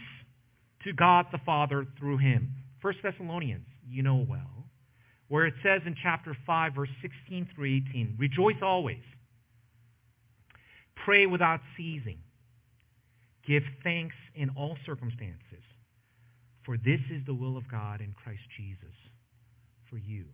to 0.84 0.94
God 0.94 1.28
the 1.32 1.40
Father 1.40 1.88
through 1.98 2.18
him. 2.18 2.52
1 2.84 2.94
Thessalonians, 3.02 3.66
you 3.88 4.04
know 4.04 4.26
well, 4.30 4.68
where 5.30 5.48
it 5.48 5.54
says 5.64 5.82
in 5.86 5.96
chapter 6.04 6.36
5 6.46 6.76
verse 6.76 6.90
16 7.02 7.48
through 7.56 7.82
18, 7.90 8.18
rejoice 8.20 8.62
always. 8.62 9.02
Pray 11.06 11.26
without 11.26 11.62
ceasing. 11.78 12.20
Give 13.48 13.64
thanks 13.84 14.16
in 14.36 14.50
all 14.50 14.76
circumstances, 14.86 15.64
for 16.66 16.78
this 16.78 17.00
is 17.10 17.26
the 17.26 17.34
will 17.34 17.58
of 17.58 17.70
God 17.72 18.02
in 18.02 18.14
Christ 18.14 18.44
Jesus 18.58 18.96
for 19.90 19.98
you. 19.98 20.26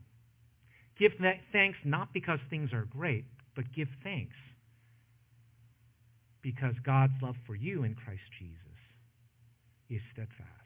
Give 0.98 1.12
thanks 1.54 1.78
not 1.86 2.14
because 2.14 2.40
things 2.50 2.74
are 2.74 2.86
great, 2.86 3.26
but 3.56 3.66
give 3.76 3.88
thanks 4.04 4.36
because 6.42 6.74
God's 6.86 7.14
love 7.22 7.36
for 7.46 7.56
you 7.56 7.84
in 7.84 7.96
Christ 7.96 8.22
Jesus 8.38 8.58
is 9.90 10.02
steadfast. 10.14 10.59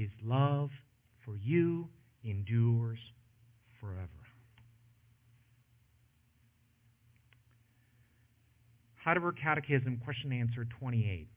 His 0.00 0.08
love 0.24 0.70
for 1.26 1.36
you 1.36 1.86
endures 2.24 2.98
forever. 3.78 4.08
Heidelberg 9.04 9.34
Catechism, 9.42 10.00
question 10.02 10.32
answer 10.32 10.66
28, 10.78 11.28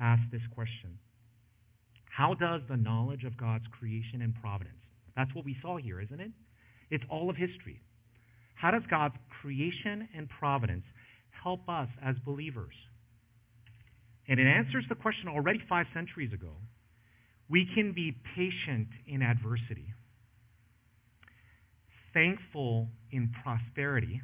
asks 0.00 0.24
this 0.32 0.42
question. 0.52 0.98
How 2.10 2.34
does 2.34 2.62
the 2.68 2.76
knowledge 2.76 3.22
of 3.22 3.36
God's 3.36 3.66
creation 3.78 4.20
and 4.20 4.34
providence, 4.34 4.82
that's 5.14 5.32
what 5.32 5.44
we 5.44 5.56
saw 5.62 5.76
here, 5.76 6.00
isn't 6.00 6.20
it? 6.20 6.32
It's 6.90 7.04
all 7.08 7.30
of 7.30 7.36
history. 7.36 7.80
How 8.56 8.72
does 8.72 8.82
God's 8.90 9.14
creation 9.40 10.08
and 10.12 10.28
providence 10.40 10.82
help 11.44 11.68
us 11.68 11.88
as 12.04 12.16
believers? 12.24 12.74
And 14.26 14.40
it 14.40 14.46
answers 14.48 14.86
the 14.88 14.96
question 14.96 15.28
already 15.28 15.60
five 15.68 15.86
centuries 15.94 16.32
ago. 16.32 16.50
We 17.52 17.68
can 17.72 17.92
be 17.92 18.16
patient 18.34 18.88
in 19.06 19.22
adversity, 19.22 19.94
thankful 22.12 22.88
in 23.12 23.32
prosperity. 23.44 24.20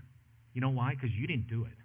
You 0.55 0.61
know 0.63 0.71
why? 0.71 0.95
Because 0.95 1.15
you 1.15 1.29
didn't 1.29 1.49
do 1.49 1.65
it 1.65 1.79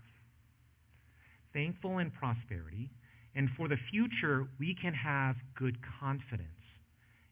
thankful 1.54 2.00
in 2.00 2.12
prosperity, 2.12 2.90
and 3.36 3.50
for 3.56 3.68
the 3.68 3.78
future, 3.92 4.48
we 4.60 4.76
can 4.80 4.94
have 4.94 5.36
good 5.58 5.78
confidence 6.00 6.50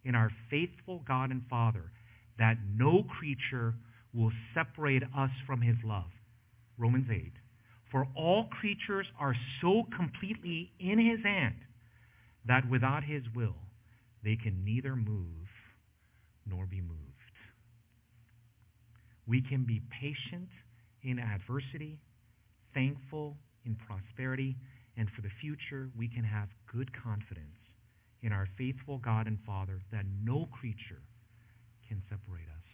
in 0.03 0.15
our 0.15 0.31
faithful 0.49 1.01
God 1.07 1.31
and 1.31 1.43
Father 1.49 1.91
that 2.39 2.57
no 2.75 3.03
creature 3.19 3.73
will 4.13 4.31
separate 4.53 5.03
us 5.17 5.29
from 5.45 5.61
his 5.61 5.75
love. 5.83 6.09
Romans 6.77 7.07
8. 7.11 7.33
For 7.91 8.07
all 8.15 8.45
creatures 8.45 9.05
are 9.19 9.35
so 9.61 9.83
completely 9.95 10.71
in 10.79 10.97
his 10.97 11.23
hand 11.23 11.55
that 12.47 12.67
without 12.69 13.03
his 13.03 13.23
will, 13.35 13.55
they 14.23 14.35
can 14.35 14.63
neither 14.63 14.95
move 14.95 15.47
nor 16.45 16.65
be 16.65 16.81
moved. 16.81 16.99
We 19.27 19.41
can 19.41 19.63
be 19.63 19.81
patient 20.01 20.49
in 21.03 21.19
adversity, 21.19 21.99
thankful 22.73 23.37
in 23.65 23.75
prosperity, 23.87 24.55
and 24.97 25.09
for 25.15 25.21
the 25.21 25.31
future, 25.39 25.89
we 25.97 26.07
can 26.07 26.23
have 26.23 26.49
good 26.71 26.89
confidence 27.01 27.57
in 28.21 28.31
our 28.31 28.47
faithful 28.57 28.97
God 28.99 29.27
and 29.27 29.39
Father 29.45 29.81
that 29.91 30.05
no 30.23 30.47
creature 30.59 31.01
can 31.87 32.01
separate 32.09 32.47
us. 32.47 32.65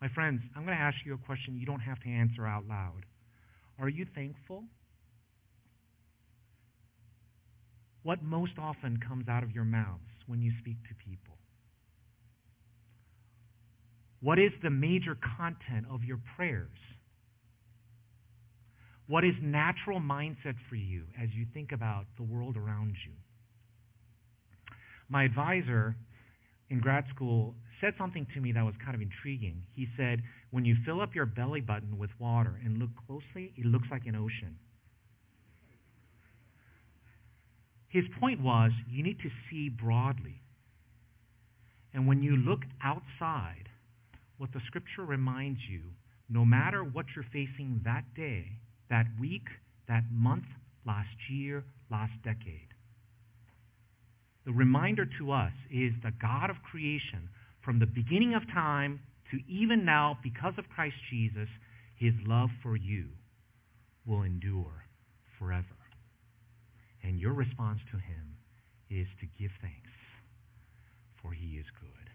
My 0.00 0.08
friends, 0.08 0.42
I'm 0.54 0.64
going 0.64 0.76
to 0.76 0.82
ask 0.82 0.96
you 1.04 1.14
a 1.14 1.18
question 1.18 1.56
you 1.56 1.66
don't 1.66 1.80
have 1.80 2.00
to 2.00 2.08
answer 2.08 2.46
out 2.46 2.64
loud. 2.68 3.06
Are 3.78 3.88
you 3.88 4.06
thankful? 4.14 4.64
What 8.02 8.22
most 8.22 8.52
often 8.58 8.98
comes 8.98 9.28
out 9.28 9.42
of 9.42 9.52
your 9.52 9.64
mouths 9.64 10.11
when 10.26 10.40
you 10.42 10.52
speak 10.60 10.76
to 10.88 10.94
people? 10.94 11.36
What 14.20 14.38
is 14.38 14.52
the 14.62 14.70
major 14.70 15.18
content 15.36 15.86
of 15.90 16.04
your 16.04 16.20
prayers? 16.36 16.68
What 19.08 19.24
is 19.24 19.34
natural 19.42 20.00
mindset 20.00 20.54
for 20.68 20.76
you 20.76 21.04
as 21.20 21.28
you 21.34 21.46
think 21.52 21.72
about 21.72 22.06
the 22.16 22.22
world 22.22 22.56
around 22.56 22.94
you? 23.04 23.12
My 25.08 25.24
advisor 25.24 25.96
in 26.70 26.80
grad 26.80 27.04
school 27.14 27.54
said 27.80 27.94
something 27.98 28.26
to 28.34 28.40
me 28.40 28.52
that 28.52 28.64
was 28.64 28.74
kind 28.82 28.94
of 28.94 29.02
intriguing. 29.02 29.62
He 29.74 29.88
said, 29.96 30.22
when 30.52 30.64
you 30.64 30.76
fill 30.86 31.00
up 31.00 31.14
your 31.14 31.26
belly 31.26 31.60
button 31.60 31.98
with 31.98 32.10
water 32.18 32.60
and 32.64 32.78
look 32.78 32.90
closely, 33.06 33.52
it 33.56 33.66
looks 33.66 33.88
like 33.90 34.06
an 34.06 34.14
ocean. 34.14 34.56
His 37.92 38.04
point 38.18 38.40
was, 38.40 38.70
you 38.90 39.02
need 39.02 39.18
to 39.18 39.30
see 39.50 39.68
broadly. 39.68 40.40
And 41.92 42.08
when 42.08 42.22
you 42.22 42.36
look 42.36 42.60
outside, 42.82 43.68
what 44.38 44.50
the 44.54 44.62
scripture 44.66 45.04
reminds 45.04 45.60
you, 45.70 45.82
no 46.30 46.42
matter 46.42 46.82
what 46.82 47.04
you're 47.14 47.26
facing 47.30 47.82
that 47.84 48.04
day, 48.16 48.46
that 48.88 49.04
week, 49.20 49.44
that 49.88 50.04
month, 50.10 50.46
last 50.86 51.14
year, 51.30 51.64
last 51.90 52.12
decade. 52.24 52.68
The 54.46 54.52
reminder 54.52 55.06
to 55.18 55.30
us 55.30 55.52
is 55.70 55.92
the 56.02 56.12
God 56.20 56.48
of 56.48 56.56
creation, 56.62 57.28
from 57.62 57.78
the 57.78 57.86
beginning 57.86 58.34
of 58.34 58.42
time 58.54 59.00
to 59.30 59.38
even 59.52 59.84
now, 59.84 60.18
because 60.22 60.54
of 60.56 60.64
Christ 60.74 60.96
Jesus, 61.10 61.48
his 61.96 62.14
love 62.26 62.48
for 62.62 62.74
you 62.74 63.08
will 64.06 64.22
endure 64.22 64.86
forever. 65.38 65.81
And 67.02 67.18
your 67.18 67.32
response 67.32 67.80
to 67.90 67.96
him 67.96 68.36
is 68.90 69.06
to 69.20 69.26
give 69.40 69.50
thanks, 69.60 69.90
for 71.20 71.32
he 71.32 71.56
is 71.56 71.66
good. 71.80 72.10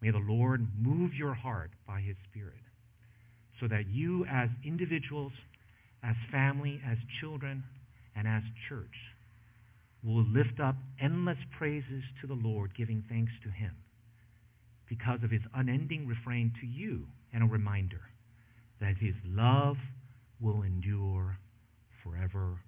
May 0.00 0.10
the 0.10 0.18
Lord 0.18 0.66
move 0.78 1.14
your 1.14 1.34
heart 1.34 1.70
by 1.86 2.00
his 2.00 2.16
Spirit 2.30 2.60
so 3.60 3.66
that 3.68 3.88
you, 3.88 4.24
as 4.26 4.48
individuals, 4.64 5.32
as 6.02 6.14
family, 6.30 6.80
as 6.86 6.98
children, 7.20 7.64
and 8.14 8.28
as 8.28 8.42
church 8.68 8.94
will 10.04 10.24
lift 10.24 10.60
up 10.60 10.76
endless 11.00 11.38
praises 11.58 12.02
to 12.20 12.26
the 12.26 12.34
Lord, 12.34 12.70
giving 12.76 13.02
thanks 13.08 13.32
to 13.42 13.50
him 13.50 13.74
because 14.88 15.22
of 15.24 15.30
his 15.30 15.40
unending 15.54 16.06
refrain 16.06 16.52
to 16.60 16.66
you 16.66 17.06
and 17.32 17.42
a 17.42 17.46
reminder 17.46 18.02
that 18.80 18.96
his 19.00 19.14
love 19.24 19.76
will 20.40 20.62
endure 20.62 21.38
forever 22.04 22.60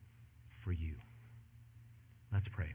for 0.65 0.73
you. 0.73 0.95
Let's 2.33 2.47
pray. 2.53 2.75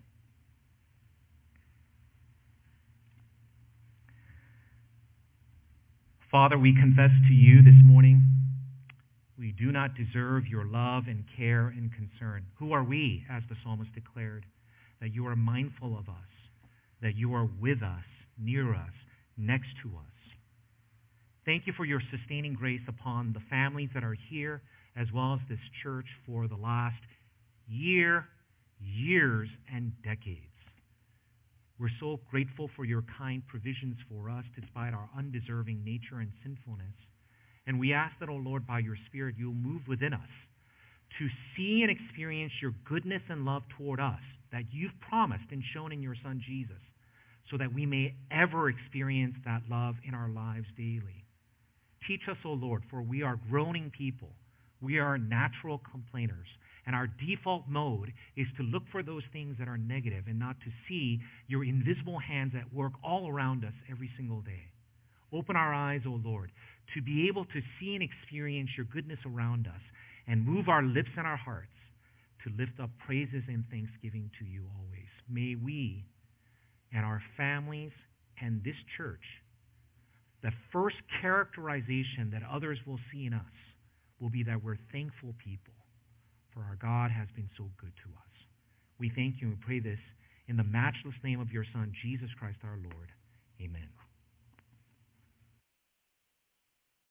Father, 6.31 6.57
we 6.57 6.73
confess 6.73 7.11
to 7.27 7.33
you 7.33 7.61
this 7.61 7.79
morning 7.85 8.23
we 9.37 9.51
do 9.51 9.71
not 9.71 9.91
deserve 9.95 10.47
your 10.47 10.65
love 10.65 11.03
and 11.07 11.25
care 11.35 11.67
and 11.67 11.91
concern. 11.93 12.45
Who 12.59 12.71
are 12.71 12.83
we, 12.83 13.25
as 13.29 13.43
the 13.49 13.55
psalmist 13.63 13.93
declared, 13.93 14.45
that 15.01 15.13
you 15.13 15.27
are 15.27 15.35
mindful 15.35 15.97
of 15.97 16.07
us, 16.07 16.31
that 17.01 17.15
you 17.17 17.33
are 17.33 17.49
with 17.59 17.83
us, 17.83 18.05
near 18.39 18.73
us, 18.73 18.93
next 19.37 19.67
to 19.83 19.89
us? 19.89 20.13
Thank 21.45 21.67
you 21.67 21.73
for 21.75 21.83
your 21.83 22.01
sustaining 22.09 22.53
grace 22.53 22.81
upon 22.87 23.33
the 23.33 23.41
families 23.49 23.89
that 23.93 24.03
are 24.03 24.15
here, 24.29 24.61
as 24.95 25.07
well 25.13 25.33
as 25.33 25.39
this 25.49 25.59
church 25.83 26.07
for 26.25 26.47
the 26.47 26.55
last 26.55 26.95
year, 27.67 28.25
years, 28.85 29.49
and 29.73 29.91
decades. 30.03 30.39
We're 31.79 31.89
so 31.99 32.19
grateful 32.29 32.69
for 32.75 32.85
your 32.85 33.03
kind 33.17 33.41
provisions 33.47 33.97
for 34.09 34.29
us 34.29 34.45
despite 34.59 34.93
our 34.93 35.09
undeserving 35.17 35.83
nature 35.83 36.19
and 36.19 36.31
sinfulness. 36.43 36.93
And 37.65 37.79
we 37.79 37.93
ask 37.93 38.13
that, 38.19 38.29
O 38.29 38.33
oh 38.33 38.37
Lord, 38.37 38.67
by 38.67 38.79
your 38.79 38.97
Spirit, 39.07 39.35
you'll 39.37 39.53
move 39.53 39.81
within 39.87 40.13
us 40.13 40.29
to 41.19 41.27
see 41.55 41.81
and 41.81 41.91
experience 41.91 42.51
your 42.61 42.73
goodness 42.85 43.21
and 43.29 43.45
love 43.45 43.63
toward 43.77 43.99
us 43.99 44.21
that 44.51 44.63
you've 44.71 44.97
promised 45.09 45.45
and 45.51 45.63
shown 45.73 45.91
in 45.91 46.01
your 46.01 46.15
Son 46.23 46.41
Jesus, 46.47 46.81
so 47.49 47.57
that 47.57 47.73
we 47.73 47.85
may 47.85 48.13
ever 48.31 48.69
experience 48.69 49.35
that 49.45 49.61
love 49.69 49.95
in 50.07 50.13
our 50.13 50.29
lives 50.29 50.67
daily. 50.77 51.25
Teach 52.07 52.21
us, 52.29 52.37
O 52.45 52.49
oh 52.49 52.53
Lord, 52.53 52.83
for 52.89 53.01
we 53.01 53.23
are 53.23 53.39
groaning 53.49 53.91
people. 53.95 54.29
We 54.81 54.99
are 54.99 55.17
natural 55.17 55.81
complainers. 55.91 56.47
And 56.85 56.95
our 56.95 57.07
default 57.07 57.63
mode 57.67 58.11
is 58.35 58.47
to 58.57 58.63
look 58.63 58.83
for 58.91 59.03
those 59.03 59.23
things 59.31 59.55
that 59.57 59.67
are 59.67 59.77
negative 59.77 60.25
and 60.27 60.37
not 60.37 60.59
to 60.61 60.71
see 60.87 61.19
your 61.47 61.63
invisible 61.63 62.19
hands 62.19 62.53
at 62.59 62.73
work 62.73 62.93
all 63.03 63.29
around 63.29 63.63
us 63.63 63.73
every 63.89 64.09
single 64.17 64.41
day. 64.41 64.67
Open 65.31 65.55
our 65.55 65.73
eyes, 65.73 66.01
O 66.05 66.11
oh 66.11 66.21
Lord, 66.23 66.51
to 66.93 67.01
be 67.01 67.27
able 67.27 67.45
to 67.45 67.61
see 67.79 67.95
and 67.95 68.03
experience 68.03 68.69
your 68.75 68.85
goodness 68.85 69.19
around 69.25 69.67
us 69.67 69.81
and 70.27 70.45
move 70.45 70.67
our 70.67 70.83
lips 70.83 71.09
and 71.17 71.25
our 71.25 71.37
hearts 71.37 71.71
to 72.43 72.51
lift 72.57 72.79
up 72.81 72.89
praises 73.05 73.43
and 73.47 73.63
thanksgiving 73.71 74.29
to 74.39 74.45
you 74.45 74.65
always. 74.77 75.09
May 75.29 75.55
we 75.55 76.05
and 76.93 77.05
our 77.05 77.21
families 77.37 77.91
and 78.41 78.63
this 78.63 78.75
church, 78.97 79.23
the 80.43 80.51
first 80.71 80.97
characterization 81.21 82.29
that 82.31 82.43
others 82.51 82.77
will 82.85 82.99
see 83.11 83.25
in 83.25 83.33
us 83.33 83.55
will 84.19 84.29
be 84.29 84.43
that 84.43 84.63
we're 84.63 84.77
thankful 84.91 85.33
people, 85.43 85.72
for 86.53 86.61
our 86.61 86.77
God 86.79 87.11
has 87.11 87.27
been 87.35 87.49
so 87.57 87.65
good 87.77 87.93
to 88.03 88.09
us. 88.17 88.33
We 88.99 89.11
thank 89.15 89.41
you 89.41 89.47
and 89.47 89.61
pray 89.61 89.79
this 89.79 89.99
in 90.47 90.57
the 90.57 90.63
matchless 90.63 91.15
name 91.23 91.39
of 91.39 91.51
your 91.51 91.65
Son, 91.73 91.91
Jesus 92.01 92.29
Christ 92.39 92.59
our 92.63 92.77
Lord. 92.77 93.09
Amen. 93.61 93.89